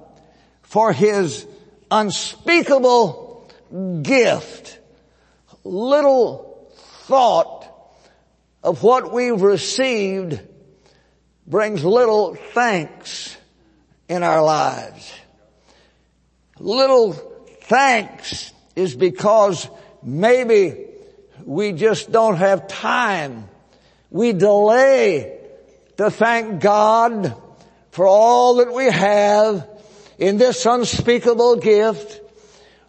for 0.62 0.92
his 0.92 1.46
unspeakable 1.90 3.50
gift. 4.02 4.78
Little 5.64 6.70
thought 7.04 7.66
of 8.62 8.82
what 8.82 9.12
we've 9.12 9.40
received 9.40 10.40
brings 11.46 11.84
little 11.84 12.34
thanks 12.34 13.35
in 14.08 14.22
our 14.22 14.42
lives. 14.42 15.12
Little 16.58 17.12
thanks 17.62 18.52
is 18.74 18.94
because 18.94 19.68
maybe 20.02 20.86
we 21.44 21.72
just 21.72 22.10
don't 22.10 22.36
have 22.36 22.68
time. 22.68 23.48
We 24.10 24.32
delay 24.32 25.38
to 25.96 26.10
thank 26.10 26.60
God 26.60 27.34
for 27.90 28.06
all 28.06 28.56
that 28.56 28.72
we 28.72 28.86
have 28.86 29.68
in 30.18 30.38
this 30.38 30.64
unspeakable 30.64 31.56
gift, 31.56 32.20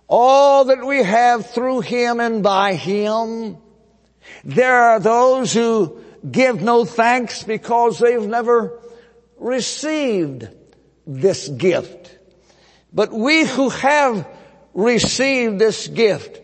all 0.08 0.66
that 0.66 0.86
we 0.86 1.04
have 1.04 1.50
through 1.50 1.82
Him 1.82 2.20
and 2.20 2.44
by 2.44 2.76
Him. 2.76 3.58
There 4.44 4.76
are 4.76 5.00
those 5.00 5.54
who 5.54 6.02
give 6.30 6.62
no 6.62 6.86
thanks 6.86 7.44
because 7.44 8.00
they've 8.00 8.26
never 8.26 8.80
received 9.38 10.48
this 11.08 11.48
gift. 11.48 12.16
But 12.94 13.12
we 13.12 13.46
who 13.46 13.70
have 13.70 14.28
received 14.74 15.58
this 15.58 15.88
gift, 15.88 16.42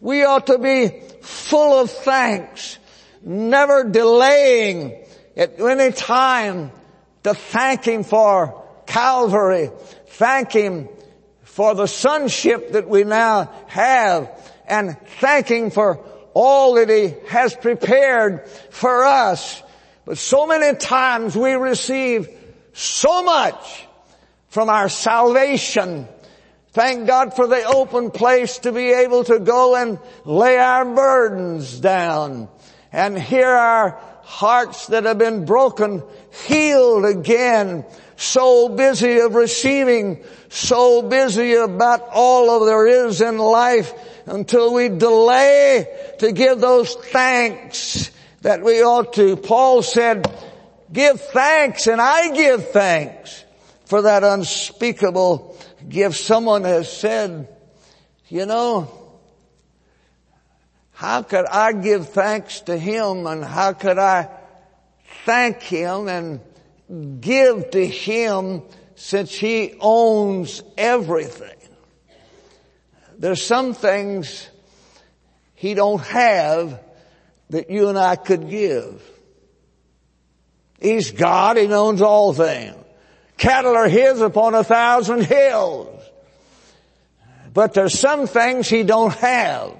we 0.00 0.24
ought 0.24 0.46
to 0.46 0.58
be 0.58 1.02
full 1.20 1.80
of 1.80 1.90
thanks, 1.90 2.78
never 3.22 3.84
delaying 3.84 5.04
at 5.36 5.60
any 5.60 5.92
time 5.92 6.70
to 7.24 7.34
thank 7.34 7.84
Him 7.84 8.04
for 8.04 8.64
Calvary, 8.86 9.70
thank 10.06 10.52
Him 10.52 10.88
for 11.42 11.74
the 11.74 11.86
sonship 11.86 12.72
that 12.72 12.88
we 12.88 13.04
now 13.04 13.52
have, 13.66 14.30
and 14.66 14.96
thank 15.20 15.48
Him 15.48 15.70
for 15.70 16.04
all 16.34 16.74
that 16.74 16.88
He 16.88 17.14
has 17.28 17.54
prepared 17.54 18.48
for 18.70 19.04
us. 19.04 19.62
But 20.04 20.18
so 20.18 20.46
many 20.46 20.76
times 20.76 21.36
we 21.36 21.52
receive 21.52 22.28
so 22.72 23.22
much 23.22 23.87
from 24.48 24.68
our 24.68 24.88
salvation. 24.88 26.08
Thank 26.72 27.06
God 27.06 27.34
for 27.34 27.46
the 27.46 27.64
open 27.64 28.10
place 28.10 28.58
to 28.58 28.72
be 28.72 28.92
able 28.92 29.24
to 29.24 29.38
go 29.38 29.76
and 29.76 29.98
lay 30.24 30.58
our 30.58 30.84
burdens 30.84 31.80
down 31.80 32.48
and 32.92 33.18
hear 33.18 33.48
our 33.48 33.98
hearts 34.22 34.88
that 34.88 35.04
have 35.04 35.18
been 35.18 35.44
broken 35.44 36.02
healed 36.46 37.04
again. 37.04 37.84
So 38.16 38.68
busy 38.68 39.20
of 39.20 39.34
receiving, 39.34 40.22
so 40.48 41.02
busy 41.02 41.54
about 41.54 42.08
all 42.12 42.50
of 42.50 42.66
there 42.66 42.86
is 43.06 43.20
in 43.20 43.38
life 43.38 43.92
until 44.26 44.74
we 44.74 44.88
delay 44.88 45.86
to 46.18 46.32
give 46.32 46.60
those 46.60 46.94
thanks 46.94 48.10
that 48.42 48.62
we 48.62 48.82
ought 48.82 49.14
to. 49.14 49.36
Paul 49.36 49.82
said, 49.82 50.30
give 50.92 51.20
thanks 51.20 51.86
and 51.86 52.00
I 52.00 52.34
give 52.34 52.70
thanks 52.70 53.44
for 53.88 54.02
that 54.02 54.22
unspeakable 54.22 55.56
gift. 55.88 56.16
Someone 56.16 56.64
has 56.64 56.92
said, 56.92 57.48
you 58.28 58.44
know, 58.44 58.92
how 60.92 61.22
could 61.22 61.46
I 61.46 61.72
give 61.72 62.10
thanks 62.10 62.60
to 62.62 62.76
Him 62.76 63.26
and 63.26 63.42
how 63.42 63.72
could 63.72 63.98
I 63.98 64.28
thank 65.24 65.62
Him 65.62 66.06
and 66.06 67.20
give 67.22 67.70
to 67.70 67.86
Him 67.86 68.62
since 68.94 69.32
He 69.32 69.74
owns 69.80 70.62
everything? 70.76 71.56
There's 73.16 73.42
some 73.42 73.72
things 73.72 74.50
He 75.54 75.72
don't 75.72 76.02
have 76.02 76.78
that 77.48 77.70
you 77.70 77.88
and 77.88 77.98
I 77.98 78.16
could 78.16 78.50
give. 78.50 79.02
He's 80.78 81.10
God, 81.10 81.56
He 81.56 81.72
owns 81.72 82.02
all 82.02 82.34
things. 82.34 82.74
Cattle 83.38 83.76
are 83.76 83.88
His 83.88 84.20
upon 84.20 84.54
a 84.54 84.64
thousand 84.64 85.24
hills. 85.24 86.04
But 87.54 87.72
there's 87.72 87.98
some 87.98 88.26
things 88.26 88.68
He 88.68 88.82
don't 88.82 89.14
have. 89.14 89.74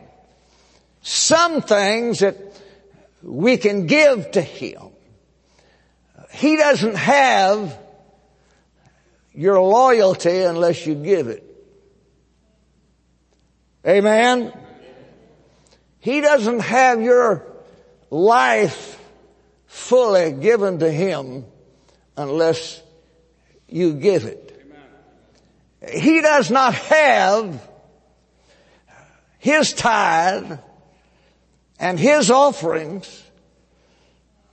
Some 1.03 1.61
things 1.61 2.21
that 2.21 2.37
we 3.23 3.57
can 3.57 3.87
give 3.87 4.31
to 4.33 4.41
Him. 4.41 4.91
He 6.33 6.57
doesn't 6.57 6.97
have 6.97 7.77
your 9.35 9.61
loyalty 9.61 10.41
unless 10.43 10.87
you 10.87 10.95
give 10.95 11.29
it. 11.29 11.45
Amen? 13.87 14.53
He 16.01 16.21
doesn't 16.21 16.61
have 16.61 17.03
your 17.03 17.47
life 18.11 19.01
fully 19.67 20.33
given 20.33 20.79
to 20.79 20.91
Him 20.91 21.45
unless 22.17 22.83
you 23.69 23.95
give 23.95 24.25
it. 24.25 24.45
He 25.93 26.21
does 26.21 26.51
not 26.51 26.75
have 26.75 27.69
His 29.39 29.73
tithe 29.73 30.59
and 31.79 31.99
His 31.99 32.31
offerings 32.31 33.25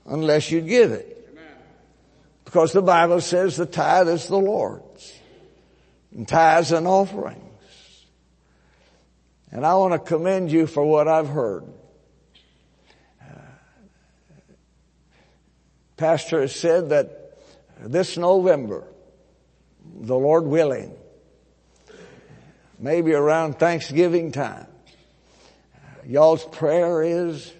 unless 0.05 0.51
you 0.51 0.61
give 0.61 0.91
it. 0.91 1.11
Because 2.45 2.71
the 2.71 2.81
Bible 2.81 3.21
says 3.21 3.57
the 3.57 3.65
tithe 3.65 4.07
is 4.07 4.27
the 4.27 4.37
Lord's. 4.37 5.13
And 6.15 6.27
tithes 6.27 6.71
and 6.71 6.87
offerings. 6.87 7.41
And 9.51 9.65
I 9.65 9.75
want 9.75 9.93
to 9.93 9.99
commend 9.99 10.51
you 10.51 10.67
for 10.67 10.85
what 10.85 11.07
I've 11.07 11.27
heard. 11.27 11.65
Uh, 13.21 13.25
Pastor 15.97 16.41
has 16.41 16.55
said 16.55 16.89
that 16.89 17.37
this 17.79 18.17
November, 18.17 18.85
the 20.01 20.17
Lord 20.17 20.45
willing, 20.45 20.95
maybe 22.79 23.13
around 23.13 23.59
Thanksgiving 23.59 24.31
time, 24.31 24.67
y'all's 26.05 26.45
prayer 26.45 27.01
is 27.01 27.51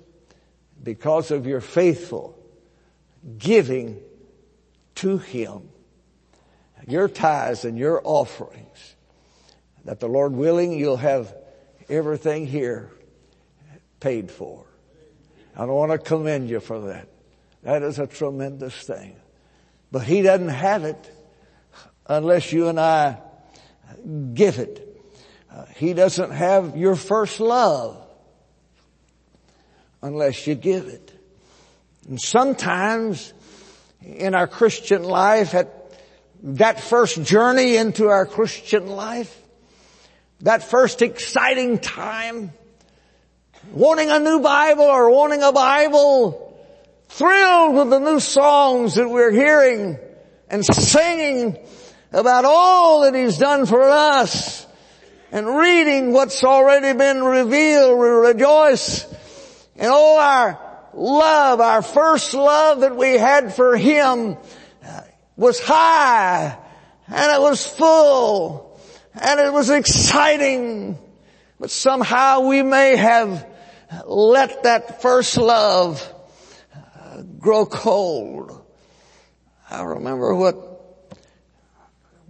because 0.81 1.31
of 1.31 1.47
your 1.47 1.61
faithful 1.61 2.37
giving 3.37 3.99
to 4.95 5.17
Him, 5.17 5.69
your 6.87 7.07
tithes 7.07 7.65
and 7.65 7.77
your 7.77 8.01
offerings, 8.03 8.95
that 9.85 9.99
the 9.99 10.07
Lord 10.07 10.33
willing, 10.33 10.73
you'll 10.73 10.97
have 10.97 11.33
everything 11.89 12.45
here 12.45 12.91
paid 13.99 14.31
for. 14.31 14.65
I 15.55 15.59
don't 15.59 15.75
want 15.75 15.91
to 15.91 15.97
commend 15.97 16.49
you 16.49 16.59
for 16.59 16.79
that. 16.87 17.07
That 17.63 17.81
is 17.81 17.97
a 17.97 18.07
tremendous 18.07 18.83
thing. 18.83 19.15
But 19.91 20.03
He 20.03 20.21
doesn't 20.21 20.49
have 20.49 20.83
it 20.83 21.14
unless 22.07 22.51
you 22.51 22.67
and 22.67 22.79
I 22.79 23.17
give 24.33 24.59
it. 24.59 24.81
Uh, 25.51 25.65
he 25.75 25.93
doesn't 25.93 26.31
have 26.31 26.75
your 26.75 26.95
first 26.95 27.39
love 27.39 28.01
unless 30.01 30.45
you 30.47 30.55
give 30.55 30.87
it. 30.87 31.11
And 32.07 32.21
sometimes 32.21 33.33
in 34.01 34.35
our 34.35 34.47
Christian 34.47 35.03
life 35.03 35.55
at 35.55 35.81
that 36.43 36.79
first 36.79 37.23
journey 37.23 37.77
into 37.77 38.07
our 38.07 38.25
Christian 38.25 38.87
life, 38.87 39.35
that 40.41 40.63
first 40.63 41.01
exciting 41.01 41.79
time, 41.79 42.51
wanting 43.71 44.11
a 44.11 44.19
new 44.19 44.41
Bible 44.41 44.83
or 44.83 45.09
wanting 45.09 45.41
a 45.41 45.51
Bible, 45.51 46.59
thrilled 47.07 47.75
with 47.75 47.89
the 47.89 47.99
new 47.99 48.19
songs 48.19 48.95
that 48.95 49.09
we're 49.09 49.31
hearing 49.31 49.97
and 50.49 50.63
singing 50.63 51.57
about 52.15 52.45
all 52.45 53.01
that 53.01 53.13
He's 53.13 53.37
done 53.37 53.65
for 53.65 53.81
us 53.81 54.65
and 55.31 55.45
reading 55.45 56.13
what's 56.13 56.43
already 56.43 56.97
been 56.97 57.21
revealed. 57.21 57.99
We 57.99 58.07
rejoice 58.07 59.05
in 59.75 59.87
all 59.87 60.17
our 60.17 60.59
love, 60.93 61.59
our 61.59 61.81
first 61.81 62.33
love 62.33 62.79
that 62.79 62.95
we 62.95 63.13
had 63.17 63.53
for 63.53 63.75
Him 63.75 64.37
uh, 64.83 65.01
was 65.35 65.59
high 65.59 66.57
and 67.07 67.31
it 67.31 67.41
was 67.41 67.67
full 67.67 68.79
and 69.13 69.39
it 69.41 69.51
was 69.51 69.69
exciting. 69.69 70.97
But 71.59 71.69
somehow 71.69 72.47
we 72.47 72.63
may 72.63 72.95
have 72.95 73.45
let 74.05 74.63
that 74.63 75.01
first 75.01 75.37
love 75.37 76.01
uh, 76.73 77.23
grow 77.39 77.65
cold. 77.65 78.65
I 79.69 79.83
remember 79.83 80.33
what 80.33 80.74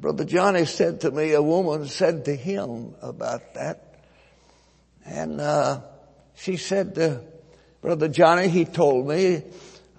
Brother 0.06 0.26
Johnny 0.26 0.66
said 0.66 1.02
to 1.02 1.10
me, 1.10 1.32
a 1.32 1.42
woman 1.42 1.88
said 1.88 2.26
to 2.26 2.36
him 2.36 2.94
about 3.02 3.56
that. 3.56 4.04
And, 5.04 5.42
uh, 5.42 5.82
she 6.36 6.58
said 6.58 6.94
to 6.94 7.24
Brother 7.82 8.08
Johnny, 8.08 8.48
he 8.48 8.66
told 8.66 9.08
me, 9.08 9.42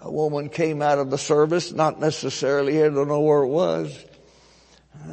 a 0.01 0.09
woman 0.09 0.49
came 0.49 0.81
out 0.81 1.01
of 1.01 1.11
the 1.11 1.19
service, 1.19 1.73
not 1.73 1.99
necessarily 1.99 2.75
here, 2.75 2.88
don't 2.88 3.09
know 3.09 3.23
where 3.23 3.42
it 3.42 3.49
was, 3.49 4.05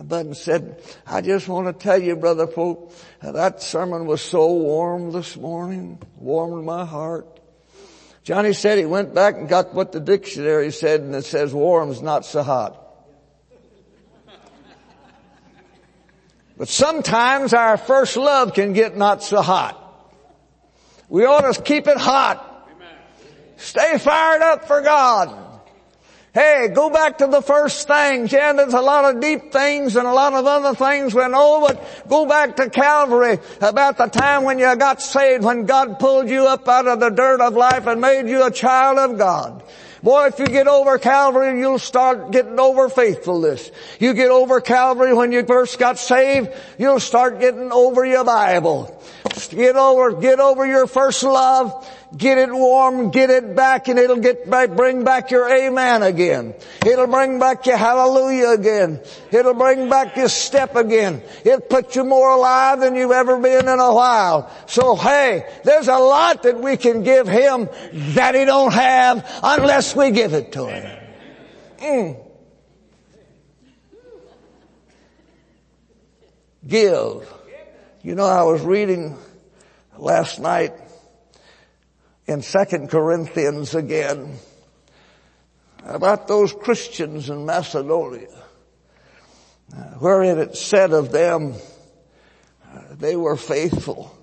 but 0.03 0.37
said, 0.37 0.79
I 1.07 1.21
just 1.21 1.47
want 1.47 1.65
to 1.65 1.73
tell 1.73 1.99
you, 1.99 2.15
Brother 2.15 2.45
Pope, 2.45 2.93
that 3.23 3.63
sermon 3.63 4.05
was 4.05 4.21
so 4.21 4.53
warm 4.53 5.11
this 5.11 5.35
morning, 5.35 6.03
warmed 6.19 6.65
my 6.65 6.85
heart. 6.85 7.39
Johnny 8.21 8.53
said 8.53 8.77
he 8.77 8.85
went 8.85 9.15
back 9.15 9.37
and 9.37 9.49
got 9.49 9.73
what 9.73 9.91
the 9.91 9.99
dictionary 9.99 10.71
said 10.71 11.01
and 11.01 11.15
it 11.15 11.25
says 11.25 11.51
warm's 11.51 12.03
not 12.03 12.25
so 12.25 12.43
hot. 12.43 12.81
But 16.57 16.67
sometimes 16.67 17.53
our 17.53 17.77
first 17.77 18.15
love 18.15 18.53
can 18.53 18.73
get 18.73 18.95
not 18.95 19.23
so 19.23 19.41
hot. 19.41 19.79
We 21.09 21.25
ought 21.25 21.51
to 21.51 21.61
keep 21.61 21.87
it 21.87 21.97
hot. 21.97 22.49
Stay 23.57 23.97
fired 23.97 24.41
up 24.41 24.65
for 24.65 24.81
God. 24.81 25.43
Hey, 26.33 26.69
go 26.73 26.89
back 26.89 27.19
to 27.19 27.27
the 27.27 27.43
first 27.43 27.87
things. 27.87 28.31
Yeah, 28.31 28.53
there's 28.53 28.73
a 28.73 28.81
lot 28.81 29.13
of 29.13 29.21
deep 29.21 29.51
things 29.51 29.95
and 29.95 30.07
a 30.07 30.11
lot 30.11 30.33
of 30.33 30.47
other 30.47 30.73
things 30.73 31.13
we 31.13 31.27
know, 31.27 31.61
but 31.61 32.09
go 32.09 32.25
back 32.25 32.55
to 32.55 32.71
Calvary 32.71 33.37
about 33.61 33.97
the 33.97 34.07
time 34.07 34.43
when 34.43 34.57
you 34.57 34.75
got 34.75 34.99
saved, 34.99 35.43
when 35.43 35.65
God 35.65 35.99
pulled 35.99 36.29
you 36.29 36.47
up 36.47 36.67
out 36.67 36.87
of 36.87 36.99
the 36.99 37.09
dirt 37.09 37.39
of 37.39 37.53
life 37.53 37.85
and 37.85 38.01
made 38.01 38.27
you 38.27 38.43
a 38.43 38.49
child 38.49 38.97
of 38.97 39.17
God. 39.19 39.63
Boy, 40.03 40.27
if 40.27 40.37
you 40.37 40.47
get 40.47 40.67
over 40.67 40.99
Calvary, 40.99 41.57
you'll 41.57 41.79
start 41.79 42.31
getting 42.31 42.59
over 42.59 42.89
faithfulness. 42.89 43.71
You 44.01 44.13
get 44.13 44.31
over 44.31 44.59
Calvary 44.59 45.13
when 45.13 45.31
you 45.31 45.45
first 45.45 45.79
got 45.79 45.97
saved, 45.97 46.49
you'll 46.77 46.99
start 46.99 47.39
getting 47.39 47.71
over 47.71 48.03
your 48.03 48.25
Bible. 48.25 49.01
Get 49.49 49.77
over, 49.77 50.11
get 50.11 50.41
over 50.41 50.65
your 50.65 50.87
first 50.87 51.23
love. 51.23 51.87
Get 52.15 52.37
it 52.37 52.53
warm, 52.53 53.09
get 53.09 53.31
it 53.31 53.55
back, 53.55 53.87
and 53.87 53.97
it'll 53.97 54.17
get 54.17 54.47
back, 54.47 54.71
bring 54.71 55.03
back 55.03 55.31
your 55.31 55.49
amen 55.49 56.03
again. 56.03 56.53
It'll 56.85 57.07
bring 57.07 57.39
back 57.39 57.65
your 57.65 57.77
hallelujah 57.77 58.49
again. 58.49 59.01
It'll 59.31 59.55
bring 59.55 59.89
back 59.89 60.15
your 60.15 60.29
step 60.29 60.75
again. 60.75 61.23
It'll 61.43 61.61
put 61.61 61.95
you 61.95 62.03
more 62.03 62.29
alive 62.29 62.81
than 62.81 62.93
you've 62.93 63.11
ever 63.11 63.39
been 63.39 63.67
in 63.67 63.79
a 63.79 63.93
while. 63.93 64.51
So 64.67 64.95
hey, 64.95 65.49
there's 65.63 65.87
a 65.87 65.97
lot 65.97 66.43
that 66.43 66.59
we 66.59 66.77
can 66.77 67.01
give 67.01 67.27
Him 67.27 67.67
that 68.13 68.35
He 68.35 68.45
don't 68.45 68.73
have 68.73 69.27
unless 69.41 69.95
we 69.95 70.11
give 70.11 70.33
it 70.33 70.51
to 70.51 70.67
Him. 70.67 70.99
Mm. 71.79 72.27
Give. 76.67 77.33
You 78.03 78.15
know, 78.15 78.25
I 78.25 78.43
was 78.43 78.61
reading 78.61 79.17
last 79.97 80.39
night 80.39 80.73
in 82.25 82.41
Second 82.41 82.89
Corinthians 82.89 83.75
again 83.75 84.37
about 85.83 86.27
those 86.27 86.53
Christians 86.53 87.29
in 87.29 87.45
Macedonia, 87.45 88.43
wherein 89.99 90.37
it 90.37 90.55
said 90.55 90.93
of 90.93 91.11
them, 91.11 91.55
they 92.91 93.15
were 93.15 93.35
faithful 93.35 94.17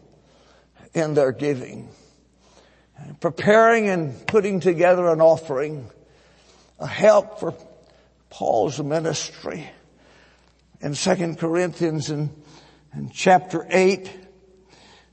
in 0.95 1.15
their 1.15 1.33
giving, 1.33 1.89
preparing 3.21 3.89
and 3.89 4.27
putting 4.27 4.61
together 4.61 5.09
an 5.09 5.21
offering, 5.21 5.89
a 6.79 6.87
help 6.87 7.41
for 7.41 7.55
Paul's 8.31 8.81
ministry. 8.81 9.69
In 10.81 10.95
Second 10.95 11.39
Corinthians 11.39 12.09
in, 12.09 12.31
in 12.95 13.11
chapter 13.11 13.67
8, 13.69 14.11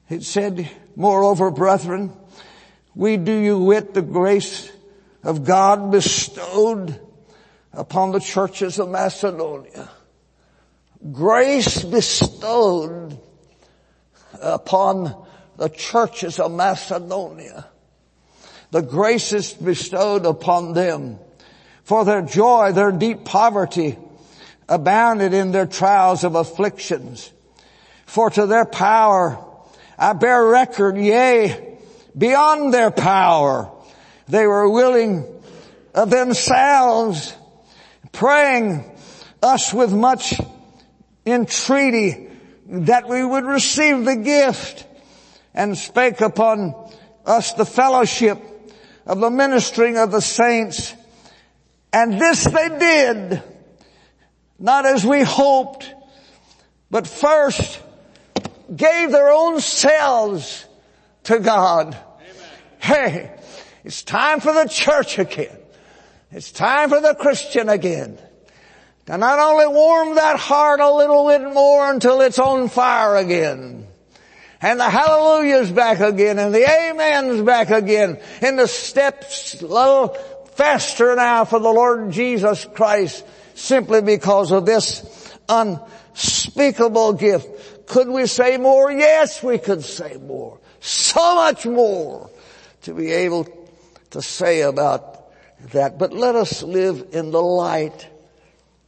it 0.10 0.24
said, 0.24 0.70
Moreover, 0.96 1.52
brethren, 1.52 2.14
we 2.98 3.16
do 3.16 3.32
you 3.32 3.60
wit 3.60 3.94
the 3.94 4.02
grace 4.02 4.72
of 5.24 5.44
God 5.44 5.92
bestowed 5.92 7.00
upon 7.72 8.12
the 8.12 8.20
churches 8.20 8.80
of 8.80 8.90
Macedonia. 8.90 9.88
Grace 11.12 11.84
bestowed 11.84 13.16
upon 14.42 15.28
the 15.58 15.70
churches 15.70 16.40
of 16.40 16.52
Macedonia. 16.52 17.68
The 18.72 18.82
graces 18.82 19.54
bestowed 19.54 20.26
upon 20.26 20.74
them 20.74 21.20
for 21.84 22.04
their 22.04 22.24
joy, 22.24 22.72
their 22.72 22.92
deep 22.92 23.26
poverty 23.26 23.96
abounded 24.68 25.36
in 25.36 25.52
their 25.52 25.68
trials 25.68 26.24
of 26.24 26.34
afflictions. 26.34 27.32
For 28.08 28.32
to 28.32 28.48
their 28.48 28.66
power 28.66 29.38
I 30.00 30.14
bear 30.14 30.44
record, 30.44 30.98
yea, 30.98 31.67
beyond 32.18 32.74
their 32.74 32.92
power. 32.92 33.72
They 34.28 34.48
were 34.48 34.70
willing 34.70 35.26
of 35.94 36.10
themselves, 36.10 37.36
praying 38.12 38.84
us 39.42 39.74
with 39.74 39.94
much 39.94 40.40
entreaty 41.26 42.30
that 42.68 43.08
we 43.08 43.24
would 43.24 43.46
receive 43.46 44.06
the 44.06 44.16
gift 44.16 44.86
and 45.54 45.78
spake 45.78 46.22
upon 46.22 46.76
us 47.26 47.54
the 47.54 47.66
fellowship 47.66 48.42
of 49.06 49.20
the 49.20 49.30
ministering 49.30 49.98
of 49.98 50.12
the 50.12 50.22
saints. 50.22 50.94
And 51.94 52.20
this 52.20 52.44
they 52.44 52.70
did, 52.78 53.44
not 54.60 54.86
as 54.86 55.06
we 55.06 55.24
hoped, 55.24 55.94
but 56.92 57.08
first 57.08 57.82
gave 58.76 59.12
their 59.12 59.30
own 59.30 59.62
selves 59.62 60.66
to 61.24 61.40
God 61.40 61.98
Hey, 62.80 63.32
it's 63.84 64.04
time 64.04 64.40
for 64.40 64.54
the 64.54 64.68
church 64.68 65.20
again. 65.20 65.58
It's 66.32 66.52
time 66.52 66.90
for 66.90 67.02
the 67.02 67.16
Christian 67.16 67.70
again. 67.70 68.18
To 69.06 69.18
not 69.18 69.40
only 69.40 69.68
warm 69.68 70.16
that 70.16 70.38
heart 70.38 70.80
a 70.82 70.92
little 70.94 71.28
bit 71.28 71.54
more 71.54 71.90
until 71.90 72.22
it's 72.22 72.40
on 72.40 72.68
fire 72.68 73.16
again. 73.16 73.88
And 74.62 74.80
the 74.80 74.90
hallelujah's 74.90 75.72
back 75.72 76.00
again 76.00 76.40
and 76.40 76.54
the 76.54 76.68
amen's 76.68 77.44
back 77.44 77.70
again 77.70 78.20
and 78.42 78.58
the 78.58 78.68
steps 78.68 79.62
a 79.62 79.68
little 79.68 80.10
faster 80.56 81.16
now 81.16 81.46
for 81.46 81.60
the 81.60 81.70
Lord 81.70 82.12
Jesus 82.12 82.66
Christ 82.66 83.24
simply 83.54 84.02
because 84.02 84.52
of 84.52 84.66
this 84.66 85.32
unspeakable 85.48 87.14
gift. 87.14 87.88
Could 87.88 88.08
we 88.10 88.26
say 88.26 88.58
more? 88.58 88.92
Yes, 88.92 89.42
we 89.44 89.60
could 89.60 89.84
say 89.84 90.18
more. 90.18 90.60
So 90.80 91.36
much 91.36 91.66
more 91.66 92.30
to 92.88 92.94
be 92.94 93.12
able 93.12 93.46
to 94.12 94.22
say 94.22 94.62
about 94.62 95.30
that. 95.74 96.00
But 96.00 96.14
let 96.14 96.36
us 96.36 96.64
live 96.64 97.08
in 97.12 97.32
the 97.32 97.42
light 97.42 98.08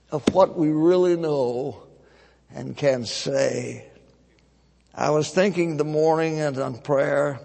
of 0.09 0.23
what 0.33 0.57
we 0.57 0.69
really 0.69 1.17
know 1.17 1.83
and 2.49 2.77
can 2.77 3.05
say. 3.05 3.85
I 4.95 5.09
was 5.09 5.31
thinking 5.31 5.75
the 5.75 5.83
morning 5.83 6.39
and 6.39 6.57
on 6.59 6.77
prayer, 6.77 7.41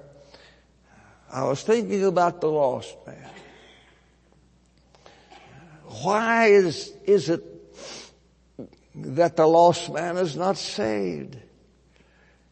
I 1.28 1.42
was 1.42 1.60
thinking 1.64 2.04
about 2.04 2.40
the 2.40 2.46
lost 2.46 2.94
man. 3.04 3.30
Why 6.04 6.46
is, 6.46 6.92
is 7.04 7.30
it 7.30 7.42
that 8.94 9.34
the 9.34 9.46
lost 9.46 9.92
man 9.92 10.18
is 10.18 10.36
not 10.36 10.56
saved? 10.56 11.36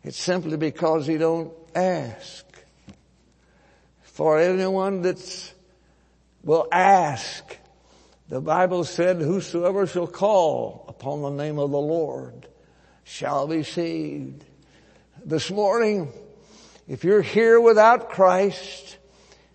It's 0.02 0.18
simply 0.18 0.56
because 0.56 1.06
he 1.06 1.18
don't 1.18 1.52
ask 1.72 2.51
for 4.12 4.38
anyone 4.38 5.02
that 5.02 5.52
will 6.44 6.68
ask. 6.70 7.56
The 8.28 8.40
Bible 8.40 8.84
said, 8.84 9.16
whosoever 9.16 9.86
shall 9.86 10.06
call 10.06 10.84
upon 10.88 11.22
the 11.22 11.30
name 11.30 11.58
of 11.58 11.70
the 11.70 11.80
Lord 11.80 12.46
shall 13.04 13.46
be 13.46 13.62
saved. 13.62 14.44
This 15.24 15.50
morning, 15.50 16.12
if 16.88 17.04
you're 17.04 17.22
here 17.22 17.60
without 17.60 18.10
Christ, 18.10 18.98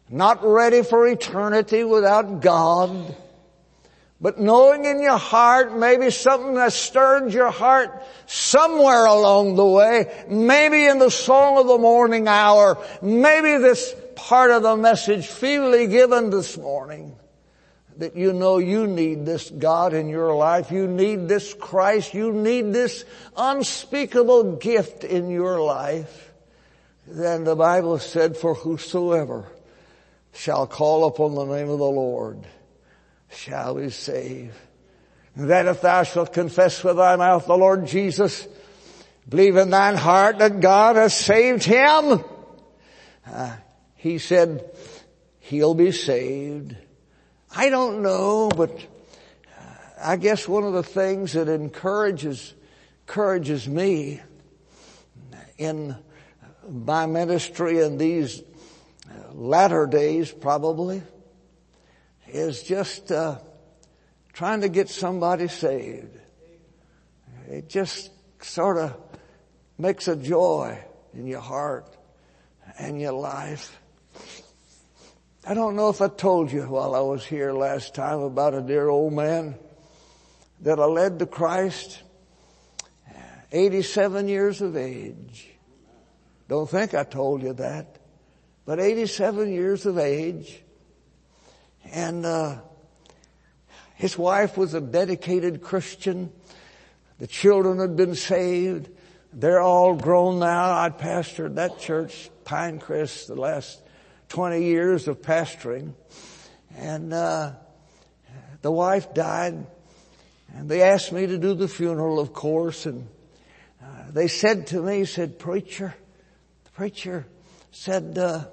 not 0.09 0.43
ready 0.43 0.81
for 0.81 1.07
eternity 1.07 1.83
without 1.83 2.41
God, 2.41 3.15
but 4.19 4.39
knowing 4.39 4.85
in 4.85 5.01
your 5.01 5.17
heart 5.17 5.77
maybe 5.77 6.09
something 6.09 6.55
that 6.55 6.73
stirred 6.73 7.31
your 7.31 7.51
heart 7.51 8.03
somewhere 8.25 9.05
along 9.05 9.55
the 9.55 9.65
way, 9.65 10.25
maybe 10.27 10.85
in 10.85 10.97
the 10.97 11.11
song 11.11 11.59
of 11.59 11.67
the 11.67 11.77
morning 11.77 12.27
hour, 12.27 12.83
maybe 13.01 13.57
this 13.57 13.93
part 14.17 14.49
of 14.49 14.63
the 14.63 14.75
message 14.75 15.27
feebly 15.27 15.87
given 15.87 16.31
this 16.31 16.57
morning 16.57 17.15
that 17.97 18.15
you 18.15 18.33
know 18.33 18.57
you 18.57 18.87
need 18.87 19.25
this 19.25 19.49
God 19.49 19.93
in 19.93 20.09
your 20.09 20.35
life. 20.35 20.71
You 20.71 20.87
need 20.87 21.27
this 21.27 21.53
Christ. 21.53 22.13
You 22.13 22.31
need 22.31 22.73
this 22.73 23.05
unspeakable 23.37 24.57
gift 24.57 25.03
in 25.03 25.29
your 25.29 25.61
life. 25.61 26.31
Then 27.05 27.43
the 27.43 27.55
Bible 27.55 27.99
said, 27.99 28.35
for 28.35 28.55
whosoever 28.55 29.45
shall 30.33 30.67
call 30.67 31.05
upon 31.05 31.35
the 31.35 31.45
name 31.45 31.69
of 31.69 31.79
the 31.79 31.85
Lord 31.85 32.45
shall 33.29 33.75
be 33.75 33.91
saved. 33.91 34.55
That 35.35 35.67
if 35.67 35.81
thou 35.81 36.03
shalt 36.03 36.33
confess 36.33 36.83
with 36.83 36.97
thy 36.97 37.15
mouth 37.15 37.45
the 37.45 37.57
Lord 37.57 37.85
Jesus, 37.85 38.47
believe 39.29 39.57
in 39.57 39.69
thine 39.69 39.95
heart 39.95 40.39
that 40.39 40.59
God 40.59 40.95
has 40.95 41.15
saved 41.15 41.63
him, 41.63 42.23
uh, 43.31 43.55
he 43.97 44.19
said, 44.19 44.71
he'll 45.39 45.73
be 45.73 45.91
saved. 45.91 46.75
I 47.55 47.69
don't 47.69 48.01
know, 48.01 48.49
but 48.49 48.71
uh, 48.71 49.63
I 50.01 50.15
guess 50.17 50.47
one 50.47 50.63
of 50.63 50.73
the 50.73 50.83
things 50.83 51.33
that 51.33 51.49
encourages, 51.49 52.53
encourages 53.07 53.67
me 53.67 54.21
in 55.57 55.91
uh, 55.91 55.97
my 56.69 57.05
ministry 57.05 57.79
in 57.79 57.97
these 57.97 58.41
uh, 59.09 59.33
latter 59.33 59.87
days 59.87 60.31
probably 60.31 61.01
is 62.27 62.63
just 62.63 63.11
uh, 63.11 63.39
trying 64.33 64.61
to 64.61 64.69
get 64.69 64.89
somebody 64.89 65.47
saved. 65.47 66.15
It 67.49 67.69
just 67.69 68.11
sort 68.43 68.77
of 68.77 68.95
makes 69.77 70.07
a 70.07 70.15
joy 70.15 70.77
in 71.13 71.25
your 71.25 71.39
heart 71.39 71.95
and 72.77 72.99
your 72.99 73.13
life. 73.13 73.79
I 75.49 75.53
don't 75.53 75.77
know 75.77 75.87
if 75.87 76.01
I 76.01 76.09
told 76.09 76.51
you 76.51 76.63
while 76.63 76.93
I 76.93 76.99
was 76.99 77.25
here 77.25 77.53
last 77.53 77.95
time 77.95 78.19
about 78.19 78.53
a 78.53 78.61
dear 78.61 78.89
old 78.89 79.13
man 79.13 79.55
that 80.59 80.77
I 80.77 80.83
led 80.83 81.19
to 81.19 81.25
Christ, 81.25 82.03
87 83.53 84.27
years 84.27 84.61
of 84.61 84.75
age. 84.75 85.47
Don't 86.49 86.69
think 86.69 86.93
I 86.93 87.05
told 87.05 87.43
you 87.43 87.53
that, 87.53 87.97
but 88.65 88.81
87 88.81 89.49
years 89.49 89.85
of 89.85 89.97
age. 89.97 90.61
And, 91.93 92.25
uh, 92.25 92.57
his 93.95 94.17
wife 94.17 94.57
was 94.57 94.73
a 94.73 94.81
dedicated 94.81 95.61
Christian. 95.61 96.29
The 97.19 97.27
children 97.27 97.79
had 97.79 97.95
been 97.95 98.15
saved. 98.15 98.89
they're 99.31 99.61
all 99.61 99.95
grown 99.95 100.39
now. 100.39 100.77
I 100.77 100.89
pastored 100.89 101.55
that 101.55 101.79
church, 101.79 102.29
Pinecrest, 102.43 103.27
the 103.27 103.35
last 103.35 103.86
20 104.29 104.63
years 104.63 105.07
of 105.07 105.21
pastoring. 105.21 105.93
And, 106.75 107.13
uh, 107.13 107.53
the 108.61 108.71
wife 108.71 109.13
died 109.13 109.65
and 110.53 110.69
they 110.69 110.81
asked 110.81 111.11
me 111.11 111.27
to 111.27 111.37
do 111.37 111.53
the 111.53 111.67
funeral, 111.67 112.19
of 112.19 112.33
course, 112.33 112.85
and 112.85 113.07
uh, 113.81 114.11
they 114.11 114.27
said 114.27 114.67
to 114.67 114.81
me, 114.81 115.05
said, 115.05 115.39
preacher, 115.39 115.93
the 116.63 116.69
preacher 116.71 117.25
said, 117.71 118.17
uh, 118.17 118.45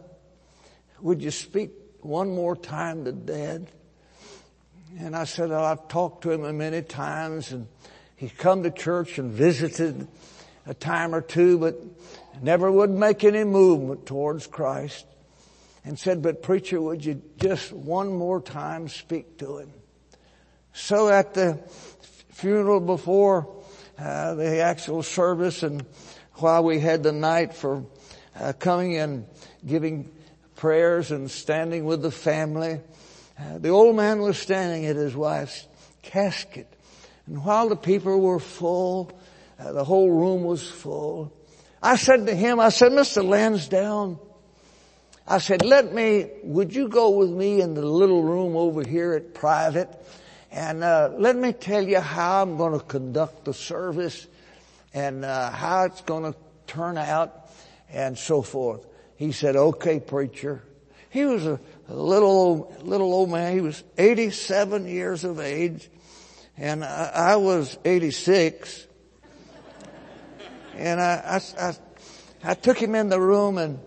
would 1.00 1.22
you 1.22 1.30
speak 1.30 1.70
one 2.00 2.34
more 2.34 2.54
time 2.54 3.04
to 3.04 3.12
dad? 3.12 3.70
And 4.98 5.16
I 5.16 5.24
said, 5.24 5.50
well, 5.50 5.64
I've 5.64 5.88
talked 5.88 6.22
to 6.22 6.32
him 6.32 6.58
many 6.58 6.82
times 6.82 7.52
and 7.52 7.66
he's 8.16 8.32
come 8.32 8.62
to 8.64 8.70
church 8.70 9.18
and 9.18 9.32
visited 9.32 10.06
a 10.66 10.74
time 10.74 11.14
or 11.14 11.20
two, 11.20 11.58
but 11.58 11.80
never 12.42 12.70
would 12.70 12.90
make 12.90 13.24
any 13.24 13.44
movement 13.44 14.06
towards 14.06 14.46
Christ. 14.46 15.06
And 15.84 15.98
said, 15.98 16.22
but 16.22 16.42
preacher, 16.42 16.80
would 16.80 17.04
you 17.04 17.20
just 17.36 17.72
one 17.72 18.12
more 18.12 18.40
time 18.40 18.88
speak 18.88 19.38
to 19.38 19.58
him? 19.58 19.72
So 20.72 21.08
at 21.08 21.34
the 21.34 21.60
funeral 22.30 22.80
before 22.80 23.62
uh, 23.98 24.34
the 24.34 24.60
actual 24.60 25.02
service 25.02 25.62
and 25.62 25.84
while 26.34 26.64
we 26.64 26.80
had 26.80 27.02
the 27.02 27.12
night 27.12 27.54
for 27.54 27.84
uh, 28.38 28.52
coming 28.58 28.96
and 28.96 29.26
giving 29.64 30.10
prayers 30.56 31.10
and 31.10 31.30
standing 31.30 31.84
with 31.84 32.02
the 32.02 32.10
family, 32.10 32.80
uh, 33.38 33.58
the 33.58 33.68
old 33.68 33.94
man 33.94 34.20
was 34.20 34.38
standing 34.38 34.86
at 34.86 34.96
his 34.96 35.14
wife's 35.14 35.66
casket. 36.02 36.72
And 37.26 37.44
while 37.44 37.68
the 37.68 37.76
people 37.76 38.20
were 38.20 38.40
full, 38.40 39.12
uh, 39.58 39.72
the 39.72 39.84
whole 39.84 40.10
room 40.10 40.44
was 40.44 40.68
full, 40.68 41.32
I 41.82 41.96
said 41.96 42.26
to 42.26 42.34
him, 42.34 42.60
I 42.60 42.70
said, 42.70 42.92
Mr. 42.92 43.22
Lansdowne, 43.22 44.18
I 45.26 45.38
said, 45.38 45.64
let 45.64 45.94
me, 45.94 46.30
would 46.42 46.74
you 46.74 46.88
go 46.88 47.10
with 47.10 47.30
me 47.30 47.62
in 47.62 47.74
the 47.74 47.82
little 47.84 48.22
room 48.22 48.56
over 48.56 48.86
here 48.86 49.14
at 49.14 49.32
private? 49.32 49.88
And 50.50 50.84
uh, 50.84 51.12
let 51.16 51.34
me 51.34 51.52
tell 51.52 51.82
you 51.82 52.00
how 52.00 52.42
I'm 52.42 52.58
going 52.58 52.78
to 52.78 52.84
conduct 52.84 53.46
the 53.46 53.54
service 53.54 54.26
and 54.92 55.24
uh, 55.24 55.50
how 55.50 55.84
it's 55.84 56.02
going 56.02 56.30
to 56.30 56.38
turn 56.66 56.98
out 56.98 57.48
and 57.90 58.18
so 58.18 58.42
forth. 58.42 58.86
He 59.16 59.32
said, 59.32 59.56
okay, 59.56 59.98
preacher. 59.98 60.62
He 61.08 61.24
was 61.24 61.46
a, 61.46 61.58
little 61.88 62.28
old, 62.28 62.86
little 62.86 63.12
old 63.12 63.30
man. 63.30 63.54
He 63.54 63.60
was 63.60 63.82
87 63.96 64.86
years 64.86 65.24
of 65.24 65.40
age 65.40 65.88
and 66.58 66.84
I, 66.84 67.10
I 67.14 67.36
was 67.36 67.78
86. 67.84 68.86
and 70.74 71.00
I, 71.00 71.40
I, 71.58 71.66
I, 71.68 71.74
I, 72.42 72.54
took 72.54 72.78
him 72.78 72.94
in 72.94 73.08
the 73.08 73.20
room 73.20 73.58
and, 73.58 73.78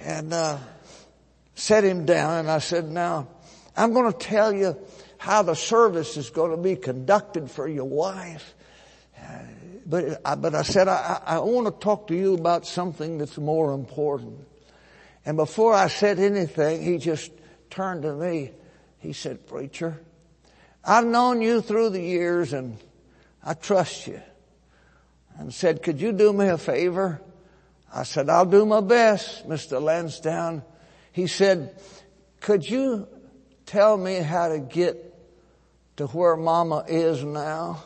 and, 0.00 0.32
uh, 0.32 0.58
set 1.54 1.84
him 1.84 2.06
down 2.06 2.38
and 2.38 2.50
I 2.50 2.58
said, 2.58 2.90
now, 2.90 3.28
I'm 3.76 3.92
going 3.92 4.10
to 4.10 4.18
tell 4.18 4.52
you 4.52 4.76
how 5.18 5.42
the 5.42 5.54
service 5.54 6.16
is 6.16 6.30
going 6.30 6.50
to 6.52 6.56
be 6.56 6.76
conducted 6.76 7.50
for 7.50 7.68
your 7.68 7.84
wife. 7.84 8.54
But, 9.84 10.22
but 10.40 10.54
I 10.54 10.62
said, 10.62 10.88
I, 10.88 11.20
I 11.26 11.38
want 11.40 11.66
to 11.66 11.84
talk 11.84 12.08
to 12.08 12.14
you 12.14 12.34
about 12.34 12.66
something 12.66 13.18
that's 13.18 13.36
more 13.36 13.72
important. 13.72 14.46
And 15.26 15.36
before 15.36 15.74
I 15.74 15.88
said 15.88 16.18
anything, 16.18 16.82
he 16.82 16.96
just 16.98 17.32
turned 17.68 18.02
to 18.02 18.14
me. 18.14 18.52
He 18.98 19.12
said, 19.12 19.46
preacher, 19.46 20.00
I've 20.84 21.06
known 21.06 21.42
you 21.42 21.60
through 21.60 21.90
the 21.90 22.00
years 22.00 22.52
and 22.52 22.78
I 23.44 23.54
trust 23.54 24.06
you. 24.06 24.22
And 25.38 25.52
said, 25.52 25.82
could 25.82 26.00
you 26.00 26.12
do 26.12 26.32
me 26.32 26.48
a 26.48 26.58
favor? 26.58 27.20
I 27.92 28.04
said, 28.04 28.28
I'll 28.28 28.46
do 28.46 28.64
my 28.64 28.80
best, 28.80 29.48
Mr. 29.48 29.82
Lansdowne. 29.82 30.62
He 31.12 31.26
said, 31.26 31.74
could 32.40 32.68
you 32.68 33.08
tell 33.66 33.96
me 33.96 34.16
how 34.16 34.48
to 34.48 34.60
get 34.60 35.14
to 35.96 36.06
where 36.06 36.36
mama 36.36 36.84
is 36.88 37.24
now? 37.24 37.82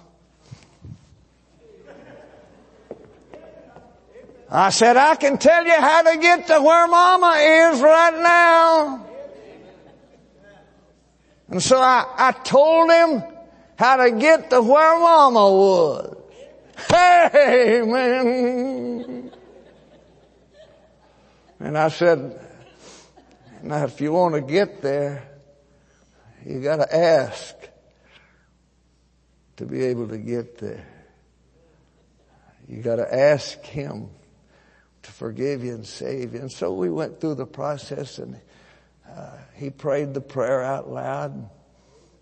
I 4.51 4.71
said, 4.71 4.97
I 4.97 5.17
can 5.17 5.39
tell 5.39 5.65
you 5.65 5.73
how 5.73 6.03
to 6.03 6.19
get 6.19 6.47
to 6.47 6.61
where 6.61 6.87
mama 6.87 7.37
is 7.41 7.81
right 7.81 8.23
now. 8.23 9.07
And 11.49 11.63
so 11.63 11.79
I, 11.79 12.07
I 12.17 12.33
told 12.33 12.91
him 12.91 13.23
how 13.77 13.97
to 13.97 14.13
get 14.13 14.51
to 14.51 14.63
where 14.63 14.99
mama 14.99 15.51
was. 15.51 16.17
Man. 17.87 19.24
And 21.61 21.79
I 21.79 21.89
said, 21.89 22.41
now 23.63 23.85
if 23.85 24.01
you 24.01 24.13
want 24.13 24.35
to 24.35 24.41
get 24.41 24.83
there, 24.83 25.29
you 26.45 26.61
gotta 26.61 26.95
ask 26.95 27.55
to 29.57 29.65
be 29.65 29.85
able 29.85 30.09
to 30.09 30.19
get 30.19 30.59
there. 30.59 30.87
You 32.69 32.83
gotta 32.83 33.13
ask 33.13 33.61
Him 33.63 34.11
to 35.03 35.13
forgive 35.13 35.65
you 35.65 35.75
and 35.75 35.87
save 35.87 36.35
you. 36.35 36.41
And 36.41 36.53
so 36.53 36.73
we 36.73 36.91
went 36.91 37.21
through 37.21 37.37
the 37.37 37.47
process 37.47 38.19
and 38.19 38.39
uh, 39.09 39.37
he 39.55 39.71
prayed 39.71 40.15
the 40.15 40.21
prayer 40.21 40.63
out 40.63 40.91
loud. 40.91 41.51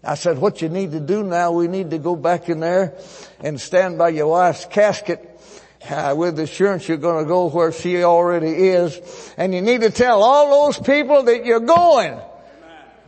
I 0.05 0.17
said, 0.17 0.39
what 0.39 0.63
you 0.63 0.69
need 0.69 0.93
to 0.93 1.01
do 1.01 1.23
now, 1.23 1.53
we 1.53 1.69
need 1.69 1.91
to 1.91 1.99
go 1.99 2.17
back 2.17 2.49
in 2.49 2.61
there 2.61 2.99
and 3.41 3.61
stand 3.61 3.99
by 3.99 4.09
your 4.11 4.27
wife's 4.27 4.65
casket 4.67 5.32
uh, 5.89 6.15
with 6.17 6.39
assurance 6.39 6.89
you're 6.89 6.97
going 6.97 7.25
to 7.25 7.29
go 7.29 7.49
where 7.49 7.73
she 7.73 8.03
already 8.05 8.51
is. 8.51 9.35
And 9.37 9.55
you 9.55 9.61
need 9.61 9.81
to 9.83 9.91
tell 9.91 10.23
all 10.23 10.67
those 10.67 10.79
people 10.79 11.25
that 11.25 11.45
you're 11.45 11.61
going. 11.61 12.19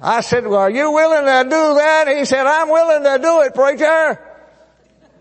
I 0.01 0.21
said, 0.21 0.47
well, 0.47 0.61
are 0.61 0.71
you 0.71 0.91
willing 0.91 1.25
to 1.25 1.45
do 1.45 1.75
that? 1.75 2.09
He 2.09 2.25
said, 2.25 2.47
I'm 2.47 2.69
willing 2.69 3.05
to 3.05 3.19
do 3.23 3.41
it, 3.43 3.55
preacher. 3.55 4.21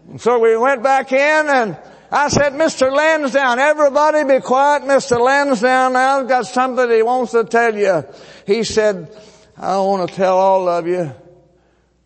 And 0.09 0.19
so 0.19 0.39
we 0.39 0.57
went 0.57 0.83
back 0.83 1.11
in 1.11 1.17
and 1.19 1.77
I 2.11 2.27
said, 2.27 2.53
Mr. 2.53 2.93
Lansdowne, 2.93 3.59
everybody 3.59 4.23
be 4.23 4.39
quiet. 4.41 4.83
Mr. 4.83 5.19
Lansdowne 5.19 5.93
now 5.93 6.19
has 6.19 6.27
got 6.27 6.45
something 6.45 6.89
he 6.89 7.01
wants 7.01 7.31
to 7.31 7.43
tell 7.43 7.75
you. 7.75 8.03
He 8.45 8.63
said, 8.63 9.15
I 9.57 9.77
want 9.77 10.09
to 10.09 10.15
tell 10.15 10.37
all 10.37 10.67
of 10.67 10.85
you 10.85 11.11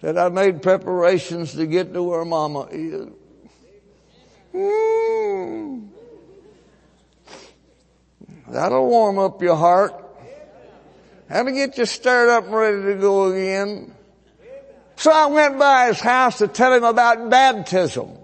that 0.02 0.18
I 0.18 0.30
made 0.30 0.62
preparations 0.62 1.54
to 1.54 1.66
get 1.66 1.94
to 1.94 2.04
where 2.04 2.24
mama 2.24 2.68
is. 2.72 3.08
Mm. 4.58 5.88
That'll 8.50 8.88
warm 8.88 9.20
up 9.20 9.41
your 9.41 9.56
heart. 9.56 9.93
That'll 11.30 11.54
get 11.54 11.78
you 11.78 11.86
stirred 11.86 12.30
up 12.30 12.46
and 12.46 12.56
ready 12.56 12.82
to 12.84 12.96
go 12.96 13.32
again. 13.32 13.93
So 14.96 15.12
I 15.12 15.28
went 15.28 15.60
by 15.60 15.88
his 15.88 16.00
house 16.00 16.39
to 16.39 16.48
tell 16.48 16.74
him 16.74 16.84
about 16.84 17.30
baptism. 17.30 18.17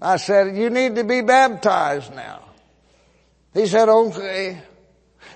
I 0.00 0.16
said, 0.16 0.56
you 0.56 0.68
need 0.70 0.96
to 0.96 1.04
be 1.04 1.20
baptized 1.20 2.12
now. 2.14 2.40
He 3.52 3.66
said, 3.66 3.88
okay. 3.88 4.60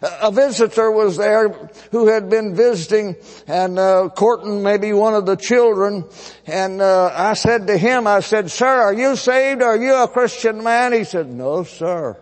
A 0.00 0.30
visitor 0.30 0.92
was 0.92 1.16
there 1.16 1.48
who 1.90 2.06
had 2.06 2.30
been 2.30 2.54
visiting 2.54 3.16
and 3.48 3.78
uh, 3.78 4.08
courting 4.14 4.62
maybe 4.62 4.92
one 4.92 5.14
of 5.14 5.26
the 5.26 5.34
children. 5.34 6.04
And 6.46 6.80
uh, 6.80 7.10
I 7.12 7.34
said 7.34 7.66
to 7.66 7.76
him, 7.76 8.06
I 8.06 8.20
said, 8.20 8.50
sir, 8.50 8.66
are 8.66 8.94
you 8.94 9.16
saved? 9.16 9.60
Are 9.60 9.76
you 9.76 9.94
a 9.94 10.06
Christian 10.06 10.62
man? 10.62 10.92
He 10.92 11.02
said, 11.02 11.28
no, 11.28 11.64
sir. 11.64 12.16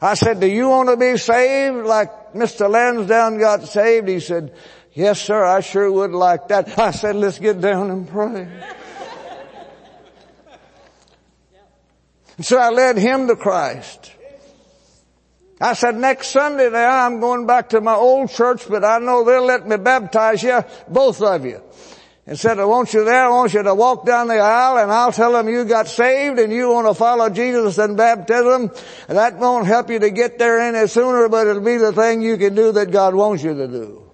I 0.00 0.14
said, 0.14 0.40
do 0.40 0.46
you 0.46 0.68
want 0.68 0.88
to 0.88 0.96
be 0.96 1.16
saved 1.16 1.84
like 1.84 2.32
Mr. 2.32 2.70
Lansdowne 2.70 3.38
got 3.38 3.64
saved? 3.64 4.08
He 4.08 4.20
said, 4.20 4.54
yes, 4.92 5.20
sir, 5.20 5.44
I 5.44 5.60
sure 5.60 5.90
would 5.90 6.12
like 6.12 6.48
that. 6.48 6.78
I 6.78 6.92
said, 6.92 7.16
let's 7.16 7.38
get 7.38 7.60
down 7.60 7.90
and 7.90 8.08
pray. 8.08 8.48
And 12.36 12.46
so 12.46 12.56
I 12.56 12.70
led 12.70 12.96
him 12.96 13.26
to 13.26 13.36
Christ. 13.36 14.12
I 15.60 15.74
said, 15.74 15.96
next 15.96 16.28
Sunday 16.28 16.70
now 16.70 17.06
I'm 17.06 17.20
going 17.20 17.46
back 17.46 17.68
to 17.70 17.82
my 17.82 17.94
old 17.94 18.30
church, 18.30 18.66
but 18.66 18.82
I 18.82 18.98
know 18.98 19.24
they'll 19.24 19.44
let 19.44 19.68
me 19.68 19.76
baptize 19.76 20.42
you, 20.42 20.64
both 20.88 21.20
of 21.20 21.44
you. 21.44 21.60
And 22.26 22.38
said, 22.38 22.58
I 22.58 22.64
want 22.64 22.94
you 22.94 23.04
there, 23.04 23.26
I 23.26 23.28
want 23.28 23.52
you 23.52 23.62
to 23.62 23.74
walk 23.74 24.06
down 24.06 24.28
the 24.28 24.38
aisle 24.38 24.78
and 24.78 24.90
I'll 24.90 25.12
tell 25.12 25.32
them 25.32 25.48
you 25.48 25.64
got 25.64 25.88
saved 25.88 26.38
and 26.38 26.52
you 26.52 26.70
want 26.70 26.86
to 26.86 26.94
follow 26.94 27.28
Jesus 27.28 27.76
in 27.78 27.96
baptism. 27.96 28.70
And 29.08 29.18
that 29.18 29.36
won't 29.36 29.66
help 29.66 29.90
you 29.90 29.98
to 29.98 30.10
get 30.10 30.38
there 30.38 30.60
any 30.60 30.86
sooner, 30.86 31.28
but 31.28 31.46
it'll 31.46 31.62
be 31.62 31.76
the 31.76 31.92
thing 31.92 32.22
you 32.22 32.36
can 32.36 32.54
do 32.54 32.72
that 32.72 32.90
God 32.90 33.14
wants 33.14 33.42
you 33.42 33.54
to 33.54 33.66
do. 33.66 34.12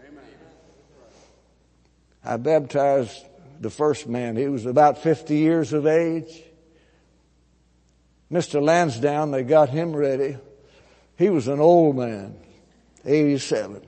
I 2.24 2.38
baptized 2.38 3.24
the 3.60 3.70
first 3.70 4.08
man. 4.08 4.36
He 4.36 4.48
was 4.48 4.66
about 4.66 4.98
50 4.98 5.36
years 5.36 5.72
of 5.72 5.86
age. 5.86 6.42
Mr. 8.32 8.60
Lansdowne, 8.60 9.30
they 9.30 9.44
got 9.44 9.68
him 9.68 9.94
ready. 9.94 10.38
He 11.16 11.30
was 11.30 11.48
an 11.48 11.60
old 11.60 11.96
man, 11.96 12.36
87. 13.04 13.82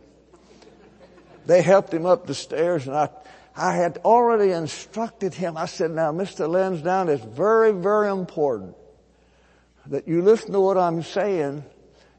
They 1.47 1.63
helped 1.63 1.93
him 1.93 2.07
up 2.07 2.27
the 2.27 2.35
stairs 2.35 2.87
and 2.87 2.97
I, 2.97 3.11
I 3.57 3.75
had 3.75 3.99
already 3.99 4.53
instructed 4.53 5.35
him. 5.35 5.57
I 5.57 5.67
said, 5.67 5.91
now 5.91 6.13
Mr. 6.13 6.49
Lansdowne, 6.49 7.09
it's 7.09 7.25
very, 7.25 7.73
very 7.73 8.11
important 8.11 8.77
that 9.87 10.07
you 10.07 10.23
listen 10.23 10.53
to 10.53 10.61
what 10.61 10.79
I'm 10.79 11.03
saying 11.03 11.65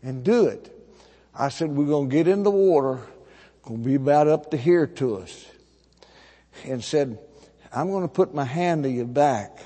and 0.04 0.24
do 0.24 0.48
it. 0.48 0.76
I 1.36 1.50
said, 1.50 1.70
we're 1.70 1.86
going 1.86 2.10
to 2.10 2.16
get 2.16 2.28
in 2.28 2.44
the 2.44 2.52
water, 2.52 3.00
going 3.64 3.84
to 3.84 3.88
be 3.88 3.96
about 3.96 4.28
up 4.28 4.52
to 4.52 4.58
here 4.58 4.88
to 4.88 5.18
us. 5.18 5.46
And 6.66 6.84
said, 6.84 7.18
I'm 7.72 7.90
going 7.90 8.04
to 8.04 8.14
put 8.14 8.34
my 8.34 8.44
hand 8.44 8.84
to 8.84 8.90
your 8.90 9.06
back 9.06 9.58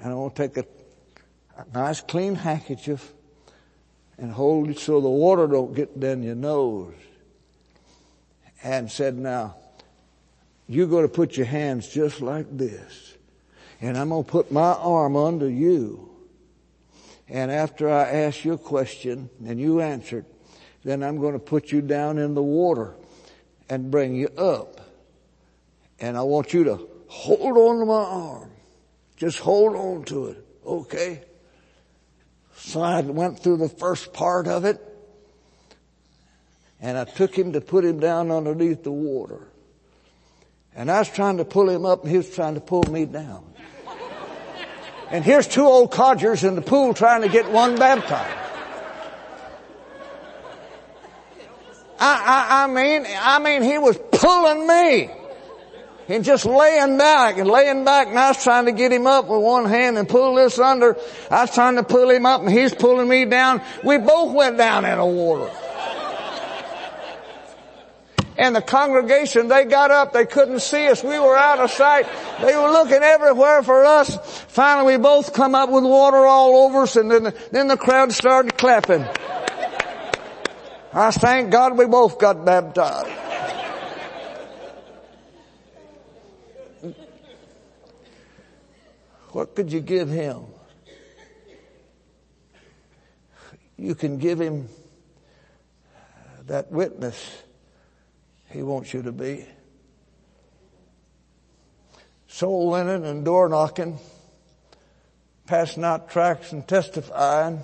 and 0.00 0.12
I'm 0.12 0.18
going 0.18 0.30
to 0.30 0.48
take 0.48 0.56
a, 0.58 0.64
a 1.56 1.64
nice 1.72 2.00
clean 2.00 2.34
handkerchief 2.34 3.12
and 4.18 4.32
hold 4.32 4.70
it 4.70 4.78
so 4.78 5.00
the 5.00 5.08
water 5.08 5.46
don't 5.46 5.74
get 5.74 5.98
down 5.98 6.22
your 6.22 6.34
nose. 6.34 6.94
And 8.62 8.90
said, 8.90 9.16
now, 9.16 9.56
you're 10.66 10.88
going 10.88 11.04
to 11.06 11.12
put 11.12 11.36
your 11.36 11.46
hands 11.46 11.88
just 11.88 12.20
like 12.20 12.46
this. 12.56 13.14
And 13.80 13.96
I'm 13.96 14.08
going 14.08 14.24
to 14.24 14.30
put 14.30 14.50
my 14.50 14.72
arm 14.72 15.16
under 15.16 15.48
you. 15.48 16.10
And 17.28 17.52
after 17.52 17.88
I 17.88 18.02
ask 18.04 18.44
you 18.44 18.54
a 18.54 18.58
question 18.58 19.30
and 19.46 19.60
you 19.60 19.80
answer 19.80 20.18
it, 20.18 20.24
then 20.82 21.02
I'm 21.02 21.20
going 21.20 21.34
to 21.34 21.38
put 21.38 21.70
you 21.70 21.80
down 21.80 22.18
in 22.18 22.34
the 22.34 22.42
water 22.42 22.94
and 23.68 23.90
bring 23.90 24.16
you 24.16 24.28
up. 24.28 24.80
And 26.00 26.16
I 26.16 26.22
want 26.22 26.52
you 26.52 26.64
to 26.64 26.88
hold 27.06 27.56
on 27.56 27.80
to 27.80 27.86
my 27.86 27.94
arm. 27.94 28.50
Just 29.16 29.38
hold 29.38 29.76
on 29.76 30.04
to 30.04 30.26
it. 30.26 30.44
Okay? 30.64 31.22
So 32.58 32.80
I 32.80 33.00
went 33.00 33.40
through 33.40 33.58
the 33.58 33.68
first 33.68 34.12
part 34.12 34.46
of 34.46 34.64
it 34.64 34.80
and 36.80 36.98
I 36.98 37.04
took 37.04 37.36
him 37.36 37.52
to 37.52 37.60
put 37.60 37.84
him 37.84 38.00
down 38.00 38.30
underneath 38.30 38.82
the 38.82 38.92
water. 38.92 39.48
And 40.74 40.90
I 40.90 40.98
was 40.98 41.08
trying 41.08 41.38
to 41.38 41.44
pull 41.44 41.68
him 41.68 41.84
up 41.84 42.02
and 42.02 42.10
he 42.10 42.18
was 42.18 42.30
trying 42.30 42.54
to 42.54 42.60
pull 42.60 42.84
me 42.84 43.04
down. 43.04 43.44
And 45.10 45.24
here's 45.24 45.48
two 45.48 45.64
old 45.64 45.90
codgers 45.90 46.44
in 46.44 46.54
the 46.54 46.60
pool 46.60 46.92
trying 46.92 47.22
to 47.22 47.28
get 47.28 47.50
one 47.50 47.76
baptized. 47.76 48.36
I, 52.00 52.22
I, 52.50 52.64
I 52.64 52.66
mean, 52.66 53.06
I 53.18 53.38
mean, 53.38 53.62
he 53.62 53.78
was 53.78 53.98
pulling 54.12 54.66
me. 54.66 55.10
And 56.08 56.24
just 56.24 56.46
laying 56.46 56.96
back 56.96 57.36
and 57.36 57.48
laying 57.48 57.84
back 57.84 58.08
and 58.08 58.18
I 58.18 58.28
was 58.28 58.42
trying 58.42 58.64
to 58.64 58.72
get 58.72 58.90
him 58.90 59.06
up 59.06 59.28
with 59.28 59.42
one 59.42 59.66
hand 59.66 59.98
and 59.98 60.08
pull 60.08 60.36
this 60.36 60.58
under. 60.58 60.96
I 61.30 61.42
was 61.42 61.54
trying 61.54 61.76
to 61.76 61.82
pull 61.82 62.08
him 62.08 62.24
up 62.24 62.40
and 62.40 62.50
he's 62.50 62.74
pulling 62.74 63.08
me 63.08 63.26
down. 63.26 63.60
We 63.84 63.98
both 63.98 64.34
went 64.34 64.56
down 64.56 64.86
in 64.86 64.96
the 64.96 65.04
water. 65.04 65.50
And 68.38 68.54
the 68.54 68.62
congregation, 68.62 69.48
they 69.48 69.64
got 69.64 69.90
up, 69.90 70.12
they 70.12 70.24
couldn't 70.24 70.60
see 70.60 70.86
us, 70.88 71.02
we 71.02 71.18
were 71.18 71.36
out 71.36 71.58
of 71.58 71.72
sight. 71.72 72.06
They 72.40 72.56
were 72.56 72.70
looking 72.70 73.02
everywhere 73.02 73.62
for 73.62 73.84
us. 73.84 74.16
Finally 74.44 74.96
we 74.96 75.02
both 75.02 75.34
come 75.34 75.54
up 75.54 75.68
with 75.68 75.84
water 75.84 76.24
all 76.24 76.64
over 76.64 76.82
us 76.82 76.96
and 76.96 77.10
then, 77.10 77.34
then 77.50 77.68
the 77.68 77.76
crowd 77.76 78.12
started 78.12 78.56
clapping. 78.56 79.04
I 80.94 81.10
thank 81.10 81.50
God 81.50 81.76
we 81.76 81.84
both 81.86 82.18
got 82.18 82.46
baptized. 82.46 83.27
What 89.32 89.54
could 89.54 89.72
you 89.72 89.80
give 89.80 90.08
him? 90.08 90.44
You 93.76 93.94
can 93.94 94.18
give 94.18 94.40
him 94.40 94.68
that 96.46 96.72
witness 96.72 97.42
he 98.50 98.62
wants 98.62 98.92
you 98.94 99.02
to 99.02 99.12
be. 99.12 99.46
Soul 102.26 102.70
winning 102.70 103.04
and 103.04 103.24
door 103.24 103.48
knocking, 103.48 103.98
passing 105.46 105.84
out 105.84 106.10
tracts 106.10 106.52
and 106.52 106.66
testifying 106.66 107.60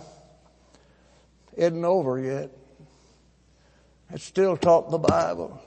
isn't 1.56 1.84
over 1.84 2.18
yet. 2.18 2.50
It's 4.10 4.24
still 4.24 4.56
taught 4.56 4.86
in 4.86 4.90
the 4.92 4.98
Bible. 4.98 5.60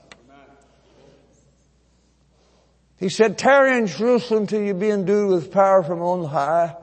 He 2.98 3.08
said, 3.08 3.38
tarry 3.38 3.78
in 3.78 3.86
Jerusalem 3.86 4.46
till 4.46 4.62
you 4.62 4.74
be 4.74 4.90
endued 4.90 5.30
with 5.30 5.52
power 5.52 5.82
from 5.82 6.02
on 6.02 6.24
high. 6.24 6.74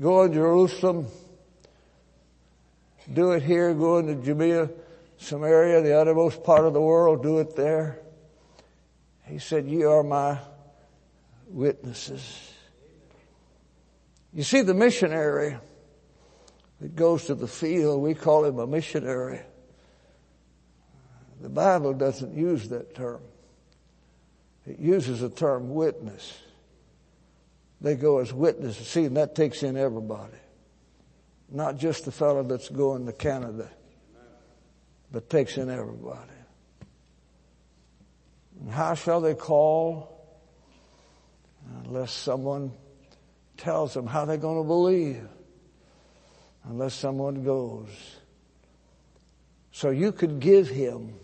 Go 0.00 0.28
to 0.28 0.34
Jerusalem. 0.34 1.06
Do 3.10 3.32
it 3.32 3.42
here. 3.42 3.72
Go 3.72 3.98
into 3.98 4.16
Judea, 4.16 4.68
Samaria, 5.16 5.80
the 5.80 5.98
uttermost 5.98 6.44
part 6.44 6.66
of 6.66 6.74
the 6.74 6.80
world. 6.80 7.22
Do 7.22 7.38
it 7.38 7.56
there. 7.56 8.00
He 9.24 9.38
said, 9.38 9.66
ye 9.66 9.84
are 9.84 10.02
my 10.02 10.38
witnesses. 11.48 12.52
You 14.34 14.42
see, 14.42 14.60
the 14.60 14.74
missionary 14.74 15.56
that 16.80 16.94
goes 16.94 17.24
to 17.24 17.34
the 17.34 17.48
field, 17.48 18.02
we 18.02 18.12
call 18.12 18.44
him 18.44 18.58
a 18.58 18.66
missionary. 18.66 19.40
The 21.40 21.48
Bible 21.48 21.92
doesn't 21.92 22.34
use 22.34 22.68
that 22.70 22.94
term. 22.94 23.20
It 24.66 24.78
uses 24.78 25.20
the 25.20 25.28
term 25.28 25.74
witness. 25.74 26.40
They 27.80 27.94
go 27.94 28.18
as 28.18 28.32
witnesses. 28.32 28.86
See, 28.86 29.04
and 29.04 29.16
that 29.16 29.34
takes 29.34 29.62
in 29.62 29.76
everybody. 29.76 30.38
Not 31.50 31.76
just 31.76 32.04
the 32.04 32.12
fellow 32.12 32.42
that's 32.42 32.68
going 32.68 33.06
to 33.06 33.12
Canada, 33.12 33.70
but 35.12 35.30
takes 35.30 35.56
in 35.56 35.70
everybody. 35.70 36.32
And 38.60 38.70
how 38.70 38.94
shall 38.94 39.20
they 39.20 39.34
call 39.34 40.12
unless 41.84 42.12
someone 42.12 42.72
tells 43.56 43.94
them 43.94 44.06
how 44.06 44.24
they're 44.24 44.36
going 44.36 44.62
to 44.62 44.66
believe? 44.66 45.28
Unless 46.64 46.94
someone 46.94 47.44
goes. 47.44 47.88
So 49.70 49.90
you 49.90 50.10
could 50.10 50.40
give 50.40 50.68
him 50.68 51.14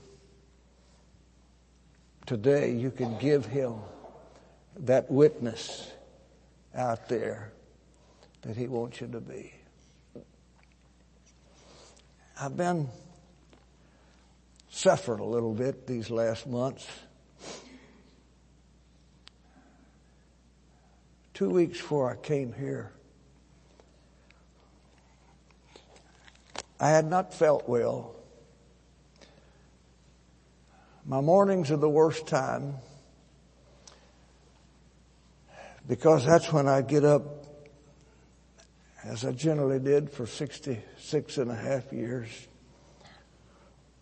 today, 2.27 2.73
you 2.73 2.91
can 2.91 3.19
give 3.19 3.47
him 3.47 3.75
that 4.81 5.11
witness 5.11 5.91
out 6.75 7.09
there 7.09 7.53
that 8.43 8.57
he 8.57 8.67
wants 8.67 9.01
you 9.01 9.07
to 9.09 9.21
be. 9.21 9.53
I've 12.41 12.57
been 12.57 12.89
suffered 14.69 15.21
a 15.21 15.25
little 15.25 15.55
bit 15.55 15.87
these 15.87 16.11
last 16.11 16.47
months. 16.47 16.87
Two 21.35 21.51
weeks 21.51 21.79
before 21.79 22.11
I 22.11 22.17
came 22.17 22.53
here, 22.53 22.93
I 26.81 26.89
had 26.89 27.07
not 27.07 27.33
felt 27.33 27.69
well. 27.69 28.17
My 31.05 31.21
mornings 31.21 31.71
are 31.73 31.77
the 31.77 31.89
worst 31.89 32.29
time 32.29 32.75
because 35.89 36.25
that's 36.25 36.53
when 36.53 36.69
I 36.69 36.83
get 36.83 37.05
up 37.05 37.43
as 39.05 39.25
I 39.25 39.33
generally 39.33 39.81
did 39.81 40.11
for 40.11 40.27
66 40.27 41.39
and 41.39 41.51
a 41.51 41.57
half 41.57 41.93
years, 41.93 42.29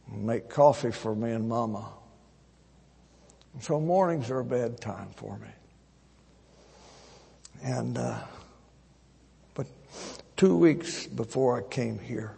make 0.06 0.50
coffee 0.50 0.90
for 0.90 1.14
me 1.14 1.30
and 1.30 1.48
mama. 1.48 1.88
so 3.60 3.80
mornings 3.80 4.30
are 4.30 4.40
a 4.40 4.44
bad 4.44 4.78
time 4.78 5.08
for 5.16 5.38
me. 5.38 5.48
And, 7.62 7.96
uh, 7.96 8.18
but 9.54 9.66
two 10.36 10.54
weeks 10.56 11.06
before 11.06 11.58
I 11.58 11.62
came 11.62 11.98
here, 11.98 12.36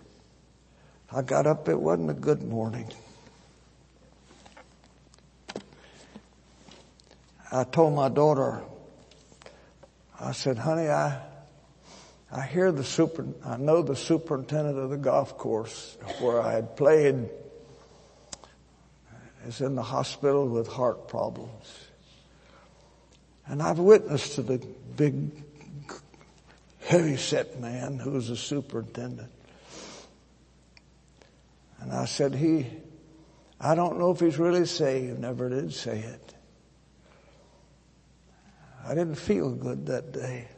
I 1.11 1.23
got 1.23 1.49
up, 1.49 1.69
it 1.69 1.79
wasn't 1.79 2.11
a 2.11 2.15
good 2.15 2.45
morning. 2.45 2.93
I 7.55 7.65
told 7.65 7.95
my 7.95 8.09
daughter, 8.09 8.63
I 10.19 10.33
said, 10.33 10.57
honey, 10.57 10.89
I, 10.89 11.21
I 12.31 12.47
hear 12.47 12.73
the 12.73 12.83
super, 12.83 13.27
I 13.45 13.59
know 13.59 13.83
the 13.83 13.95
superintendent 13.95 14.79
of 14.79 14.89
the 14.89 14.97
golf 14.97 15.37
course 15.37 15.99
where 16.21 16.41
I 16.41 16.53
had 16.53 16.79
played 16.79 17.29
is 19.47 19.61
in 19.61 19.75
the 19.75 19.83
hospital 19.83 20.49
with 20.49 20.67
heart 20.67 21.09
problems. 21.09 21.89
And 23.47 23.63
I've 23.63 23.79
witnessed 23.79 24.37
to 24.37 24.43
the 24.43 24.67
big, 24.97 25.45
heavy 26.81 27.19
set 27.19 27.61
man 27.61 27.99
who 27.99 28.13
was 28.13 28.31
a 28.31 28.37
superintendent. 28.37 29.31
And 31.81 31.93
I 31.93 32.07
said, 32.07 32.35
he, 32.35 32.67
I 33.61 33.75
don't 33.75 33.99
know 33.99 34.11
if 34.11 34.21
he's 34.21 34.39
really 34.39 34.65
saved, 34.65 35.19
never 35.19 35.51
did 35.51 35.75
say 35.75 35.99
it. 35.99 36.35
I 38.85 38.95
didn't 38.95 39.15
feel 39.15 39.51
good 39.51 39.87
that 39.87 40.13
day. 40.13 40.49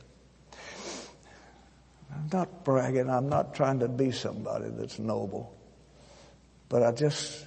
I'm 2.12 2.28
not 2.32 2.64
bragging. 2.64 3.10
I'm 3.10 3.28
not 3.28 3.54
trying 3.54 3.80
to 3.80 3.88
be 3.88 4.12
somebody 4.12 4.66
that's 4.70 4.98
noble. 4.98 5.54
But 6.68 6.82
I 6.82 6.92
just, 6.92 7.46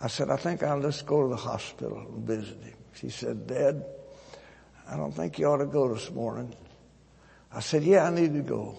I 0.00 0.08
said, 0.08 0.30
I 0.30 0.36
think 0.36 0.62
I'll 0.62 0.82
just 0.82 1.06
go 1.06 1.22
to 1.22 1.28
the 1.28 1.36
hospital 1.36 1.98
and 1.98 2.26
visit 2.26 2.62
him. 2.62 2.76
She 2.94 3.08
said, 3.08 3.46
Dad, 3.46 3.84
I 4.88 4.96
don't 4.96 5.12
think 5.12 5.38
you 5.38 5.46
ought 5.46 5.58
to 5.58 5.66
go 5.66 5.92
this 5.92 6.10
morning. 6.10 6.54
I 7.52 7.60
said, 7.60 7.82
yeah, 7.82 8.06
I 8.06 8.10
need 8.10 8.34
to 8.34 8.42
go. 8.42 8.76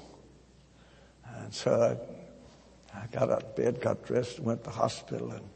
And 1.40 1.54
so 1.54 1.98
I, 2.94 2.98
I 2.98 3.08
got 3.08 3.30
out 3.30 3.44
of 3.44 3.56
bed, 3.56 3.82
got 3.82 4.06
dressed, 4.06 4.40
went 4.40 4.64
to 4.64 4.70
the 4.70 4.76
hospital 4.76 5.32
and, 5.32 5.50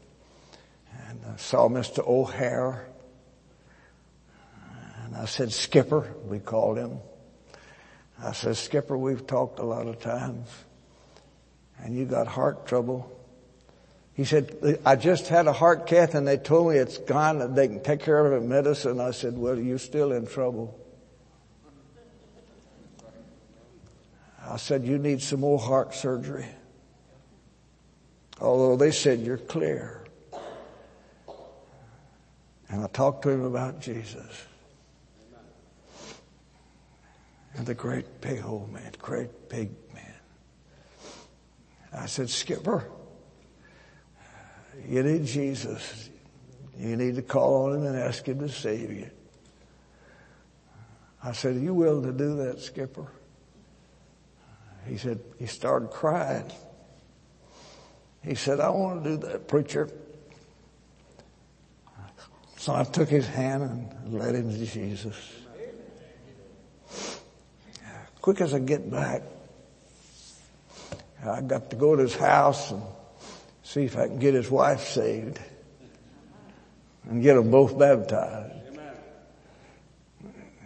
and 1.08 1.24
uh, 1.24 1.36
saw 1.36 1.68
Mr. 1.68 2.06
O'Hare. 2.06 2.88
And 5.08 5.16
I 5.16 5.24
said, 5.24 5.52
Skipper, 5.52 6.14
we 6.26 6.38
called 6.38 6.76
him. 6.76 6.98
I 8.22 8.32
said, 8.32 8.58
Skipper, 8.58 8.96
we've 8.98 9.26
talked 9.26 9.58
a 9.58 9.64
lot 9.64 9.86
of 9.86 10.00
times 10.00 10.46
and 11.82 11.96
you 11.96 12.04
got 12.04 12.26
heart 12.26 12.66
trouble. 12.66 13.10
He 14.12 14.24
said, 14.24 14.78
I 14.84 14.96
just 14.96 15.28
had 15.28 15.46
a 15.46 15.52
heart 15.52 15.86
cath 15.86 16.14
and 16.14 16.28
they 16.28 16.36
told 16.36 16.70
me 16.70 16.76
it's 16.76 16.98
gone 16.98 17.54
they 17.54 17.68
can 17.68 17.82
take 17.82 18.00
care 18.00 18.26
of 18.26 18.32
it 18.32 18.40
with 18.40 18.48
medicine. 18.48 19.00
I 19.00 19.12
said, 19.12 19.38
well, 19.38 19.58
you're 19.58 19.78
still 19.78 20.12
in 20.12 20.26
trouble. 20.26 20.78
I 24.46 24.58
said, 24.58 24.84
you 24.84 24.98
need 24.98 25.22
some 25.22 25.40
more 25.40 25.58
heart 25.58 25.94
surgery. 25.94 26.46
Although 28.42 28.76
they 28.76 28.90
said 28.90 29.20
you're 29.20 29.38
clear. 29.38 30.04
And 32.68 32.84
I 32.84 32.88
talked 32.88 33.22
to 33.22 33.30
him 33.30 33.44
about 33.44 33.80
Jesus. 33.80 34.44
And 37.56 37.66
the 37.66 37.74
great 37.74 38.20
big 38.20 38.44
old 38.44 38.72
man, 38.72 38.92
great 38.98 39.48
big 39.48 39.70
man. 39.94 40.04
I 41.92 42.06
said, 42.06 42.30
Skipper, 42.30 42.88
you 44.86 45.02
need 45.02 45.24
Jesus. 45.26 46.10
You 46.78 46.96
need 46.96 47.16
to 47.16 47.22
call 47.22 47.66
on 47.66 47.76
him 47.76 47.86
and 47.86 47.96
ask 47.96 48.26
him 48.26 48.38
to 48.40 48.48
save 48.48 48.92
you. 48.92 49.10
I 51.22 51.32
said, 51.32 51.56
Are 51.56 51.60
you 51.60 51.74
willing 51.74 52.04
to 52.04 52.12
do 52.12 52.36
that, 52.36 52.60
Skipper? 52.60 53.10
He 54.86 54.96
said, 54.96 55.20
He 55.38 55.46
started 55.46 55.90
crying. 55.90 56.50
He 58.22 58.34
said, 58.34 58.60
I 58.60 58.68
want 58.70 59.04
to 59.04 59.10
do 59.10 59.16
that, 59.26 59.48
preacher. 59.48 59.88
So 62.56 62.74
I 62.74 62.84
took 62.84 63.08
his 63.08 63.26
hand 63.26 63.62
and 63.62 64.14
led 64.14 64.34
him 64.34 64.50
to 64.50 64.66
Jesus. 64.66 65.16
Quick 68.28 68.42
as 68.42 68.52
I 68.52 68.58
get 68.58 68.90
back, 68.90 69.22
I 71.24 71.40
got 71.40 71.70
to 71.70 71.76
go 71.76 71.96
to 71.96 72.02
his 72.02 72.14
house 72.14 72.72
and 72.72 72.82
see 73.62 73.84
if 73.84 73.96
I 73.96 74.06
can 74.06 74.18
get 74.18 74.34
his 74.34 74.50
wife 74.50 74.86
saved 74.86 75.40
and 77.08 77.22
get 77.22 77.36
them 77.36 77.50
both 77.50 77.78
baptized. 77.78 78.52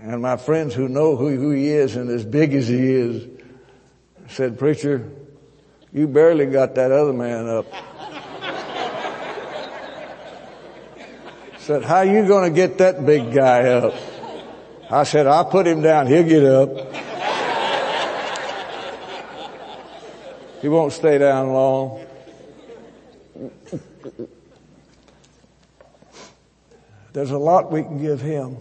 And 0.01 0.21
my 0.21 0.39
friends 0.39 0.75
who 0.75 0.89
know 0.89 1.15
who, 1.15 1.37
who 1.37 1.53
he 1.53 1.69
is 1.69 1.95
and 1.95 2.11
as 2.11 2.25
big 2.25 2.53
as 2.53 2.67
he 2.67 2.95
is 2.95 3.29
said, 4.27 4.59
preacher, 4.59 5.09
you 5.93 6.09
barely 6.09 6.47
got 6.47 6.75
that 6.75 6.91
other 6.91 7.13
man 7.13 7.47
up. 7.49 7.67
said, 11.59 11.85
how 11.85 12.01
you 12.01 12.27
going 12.27 12.53
to 12.53 12.57
get 12.57 12.79
that 12.79 13.07
big 13.07 13.33
guy 13.33 13.69
up? 13.69 13.95
I 14.91 15.05
said, 15.05 15.29
I'll 15.29 15.45
put 15.45 15.65
him 15.65 15.81
down. 15.81 16.09
He'll 16.09 16.25
get 16.25 16.45
up. 16.45 16.92
He 20.63 20.69
won't 20.69 20.93
stay 20.93 21.19
down 21.19 21.53
long. 21.53 22.07
There's 27.13 27.33
a 27.33 27.39
lot 27.39 27.73
we 27.73 27.83
can 27.83 28.01
give 28.01 28.21
him 28.21 28.57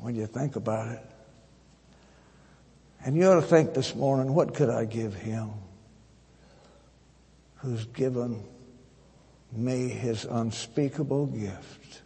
when 0.00 0.16
you 0.16 0.26
think 0.26 0.56
about 0.56 0.88
it. 0.88 1.00
And 3.04 3.16
you 3.16 3.30
ought 3.30 3.36
to 3.36 3.42
think 3.42 3.72
this 3.72 3.94
morning, 3.94 4.34
what 4.34 4.52
could 4.52 4.68
I 4.68 4.84
give 4.84 5.14
him 5.14 5.50
who's 7.58 7.84
given 7.86 8.42
me 9.52 9.88
his 9.88 10.24
unspeakable 10.24 11.26
gift? 11.26 12.02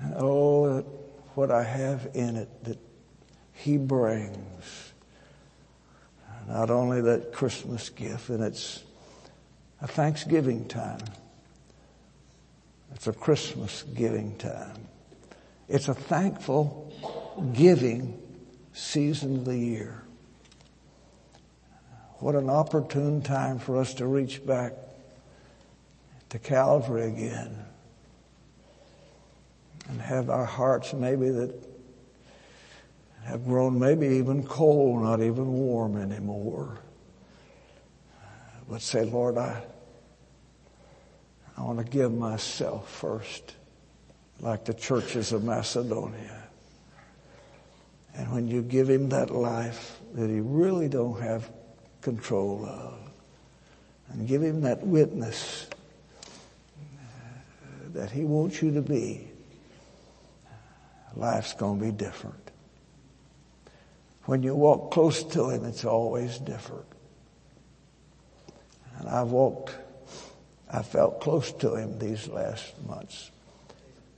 And 0.00 0.14
oh, 0.18 0.80
what 1.34 1.50
I 1.50 1.62
have 1.62 2.10
in 2.12 2.36
it 2.36 2.64
that 2.64 2.78
he 3.54 3.78
brings 3.78 4.87
not 6.48 6.70
only 6.70 7.02
that 7.02 7.32
Christmas 7.32 7.90
gift, 7.90 8.30
and 8.30 8.42
it's 8.42 8.82
a 9.82 9.86
Thanksgiving 9.86 10.66
time. 10.66 11.00
It's 12.94 13.06
a 13.06 13.12
Christmas 13.12 13.84
giving 13.94 14.36
time. 14.38 14.88
It's 15.68 15.88
a 15.88 15.94
thankful 15.94 16.90
giving 17.52 18.18
season 18.72 19.36
of 19.36 19.44
the 19.44 19.56
year. 19.56 20.02
What 22.20 22.34
an 22.34 22.48
opportune 22.48 23.20
time 23.20 23.58
for 23.58 23.78
us 23.78 23.94
to 23.94 24.06
reach 24.06 24.44
back 24.44 24.72
to 26.30 26.38
Calvary 26.38 27.08
again 27.08 27.64
and 29.88 30.00
have 30.00 30.30
our 30.30 30.44
hearts 30.46 30.94
maybe 30.94 31.28
that 31.28 31.67
have 33.28 33.44
grown 33.44 33.78
maybe 33.78 34.06
even 34.06 34.42
cold, 34.42 35.02
not 35.02 35.20
even 35.20 35.52
warm 35.52 35.98
anymore. 35.98 36.78
But 38.70 38.80
say, 38.80 39.04
Lord, 39.04 39.36
I, 39.36 39.62
I 41.56 41.62
want 41.62 41.78
to 41.78 41.84
give 41.84 42.10
myself 42.10 42.90
first, 42.90 43.54
like 44.40 44.64
the 44.64 44.72
churches 44.72 45.32
of 45.32 45.44
Macedonia. 45.44 46.42
And 48.14 48.32
when 48.32 48.48
you 48.48 48.62
give 48.62 48.88
him 48.88 49.10
that 49.10 49.30
life 49.30 50.00
that 50.14 50.30
he 50.30 50.40
really 50.40 50.88
don't 50.88 51.20
have 51.20 51.50
control 52.00 52.64
of, 52.64 52.94
and 54.08 54.26
give 54.26 54.42
him 54.42 54.62
that 54.62 54.86
witness 54.86 55.68
uh, 56.72 56.88
that 57.92 58.10
he 58.10 58.24
wants 58.24 58.62
you 58.62 58.72
to 58.72 58.80
be, 58.80 59.28
life's 61.14 61.52
going 61.52 61.78
to 61.78 61.84
be 61.84 61.92
different. 61.92 62.47
When 64.28 64.42
you 64.42 64.54
walk 64.54 64.90
close 64.90 65.22
to 65.22 65.48
Him, 65.48 65.64
it's 65.64 65.86
always 65.86 66.36
different. 66.36 66.84
And 68.98 69.08
I've 69.08 69.30
walked, 69.30 69.74
I 70.70 70.82
felt 70.82 71.22
close 71.22 71.50
to 71.52 71.76
Him 71.76 71.98
these 71.98 72.28
last 72.28 72.74
months. 72.86 73.30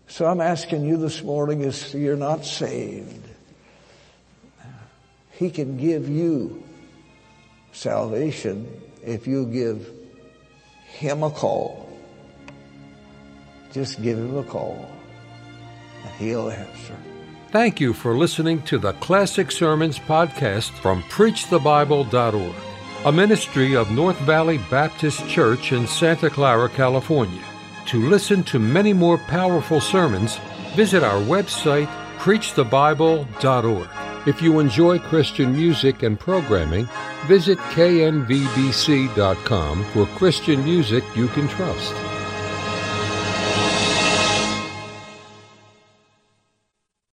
So 0.09 0.27
I'm 0.27 0.41
asking 0.41 0.85
you 0.85 0.97
this 0.97 1.23
morning 1.23 1.61
if 1.61 1.95
you're 1.95 2.17
not 2.17 2.45
saved, 2.45 3.25
He 5.31 5.49
can 5.49 5.77
give 5.77 6.09
you 6.09 6.61
salvation 7.71 8.67
if 9.07 9.29
you 9.29 9.47
give 9.47 9.89
Him 10.89 11.23
a 11.23 11.31
call. 11.31 11.89
Just 13.73 14.03
give 14.03 14.19
Him 14.19 14.39
a 14.39 14.43
call 14.43 14.91
and 16.03 16.13
He'll 16.15 16.51
answer. 16.51 16.97
Thank 17.53 17.81
you 17.81 17.93
for 17.93 18.17
listening 18.17 18.63
to 18.63 18.79
the 18.79 18.93
Classic 18.95 19.51
Sermons 19.51 19.99
podcast 19.99 20.71
from 20.71 21.03
PreachTheBible.org, 21.05 22.55
a 23.05 23.11
ministry 23.11 23.75
of 23.75 23.91
North 23.91 24.19
Valley 24.21 24.59
Baptist 24.71 25.27
Church 25.27 25.73
in 25.73 25.89
Santa 25.89 26.31
Clara, 26.31 26.69
California. 26.69 27.43
To 27.87 28.09
listen 28.09 28.45
to 28.45 28.61
many 28.61 28.93
more 28.93 29.19
powerful 29.19 29.81
sermons, 29.81 30.39
visit 30.77 31.03
our 31.03 31.21
website, 31.23 31.89
PreachTheBible.org. 32.19 33.89
If 34.29 34.41
you 34.41 34.61
enjoy 34.61 35.01
Christian 35.01 35.51
music 35.53 36.05
and 36.05 36.21
programming, 36.21 36.89
visit 37.27 37.59
knvbc.com 37.59 38.25
for 39.87 40.07
Christian 40.07 40.63
music 40.63 41.03
you 41.17 41.27
can 41.27 41.49
trust. 41.49 42.10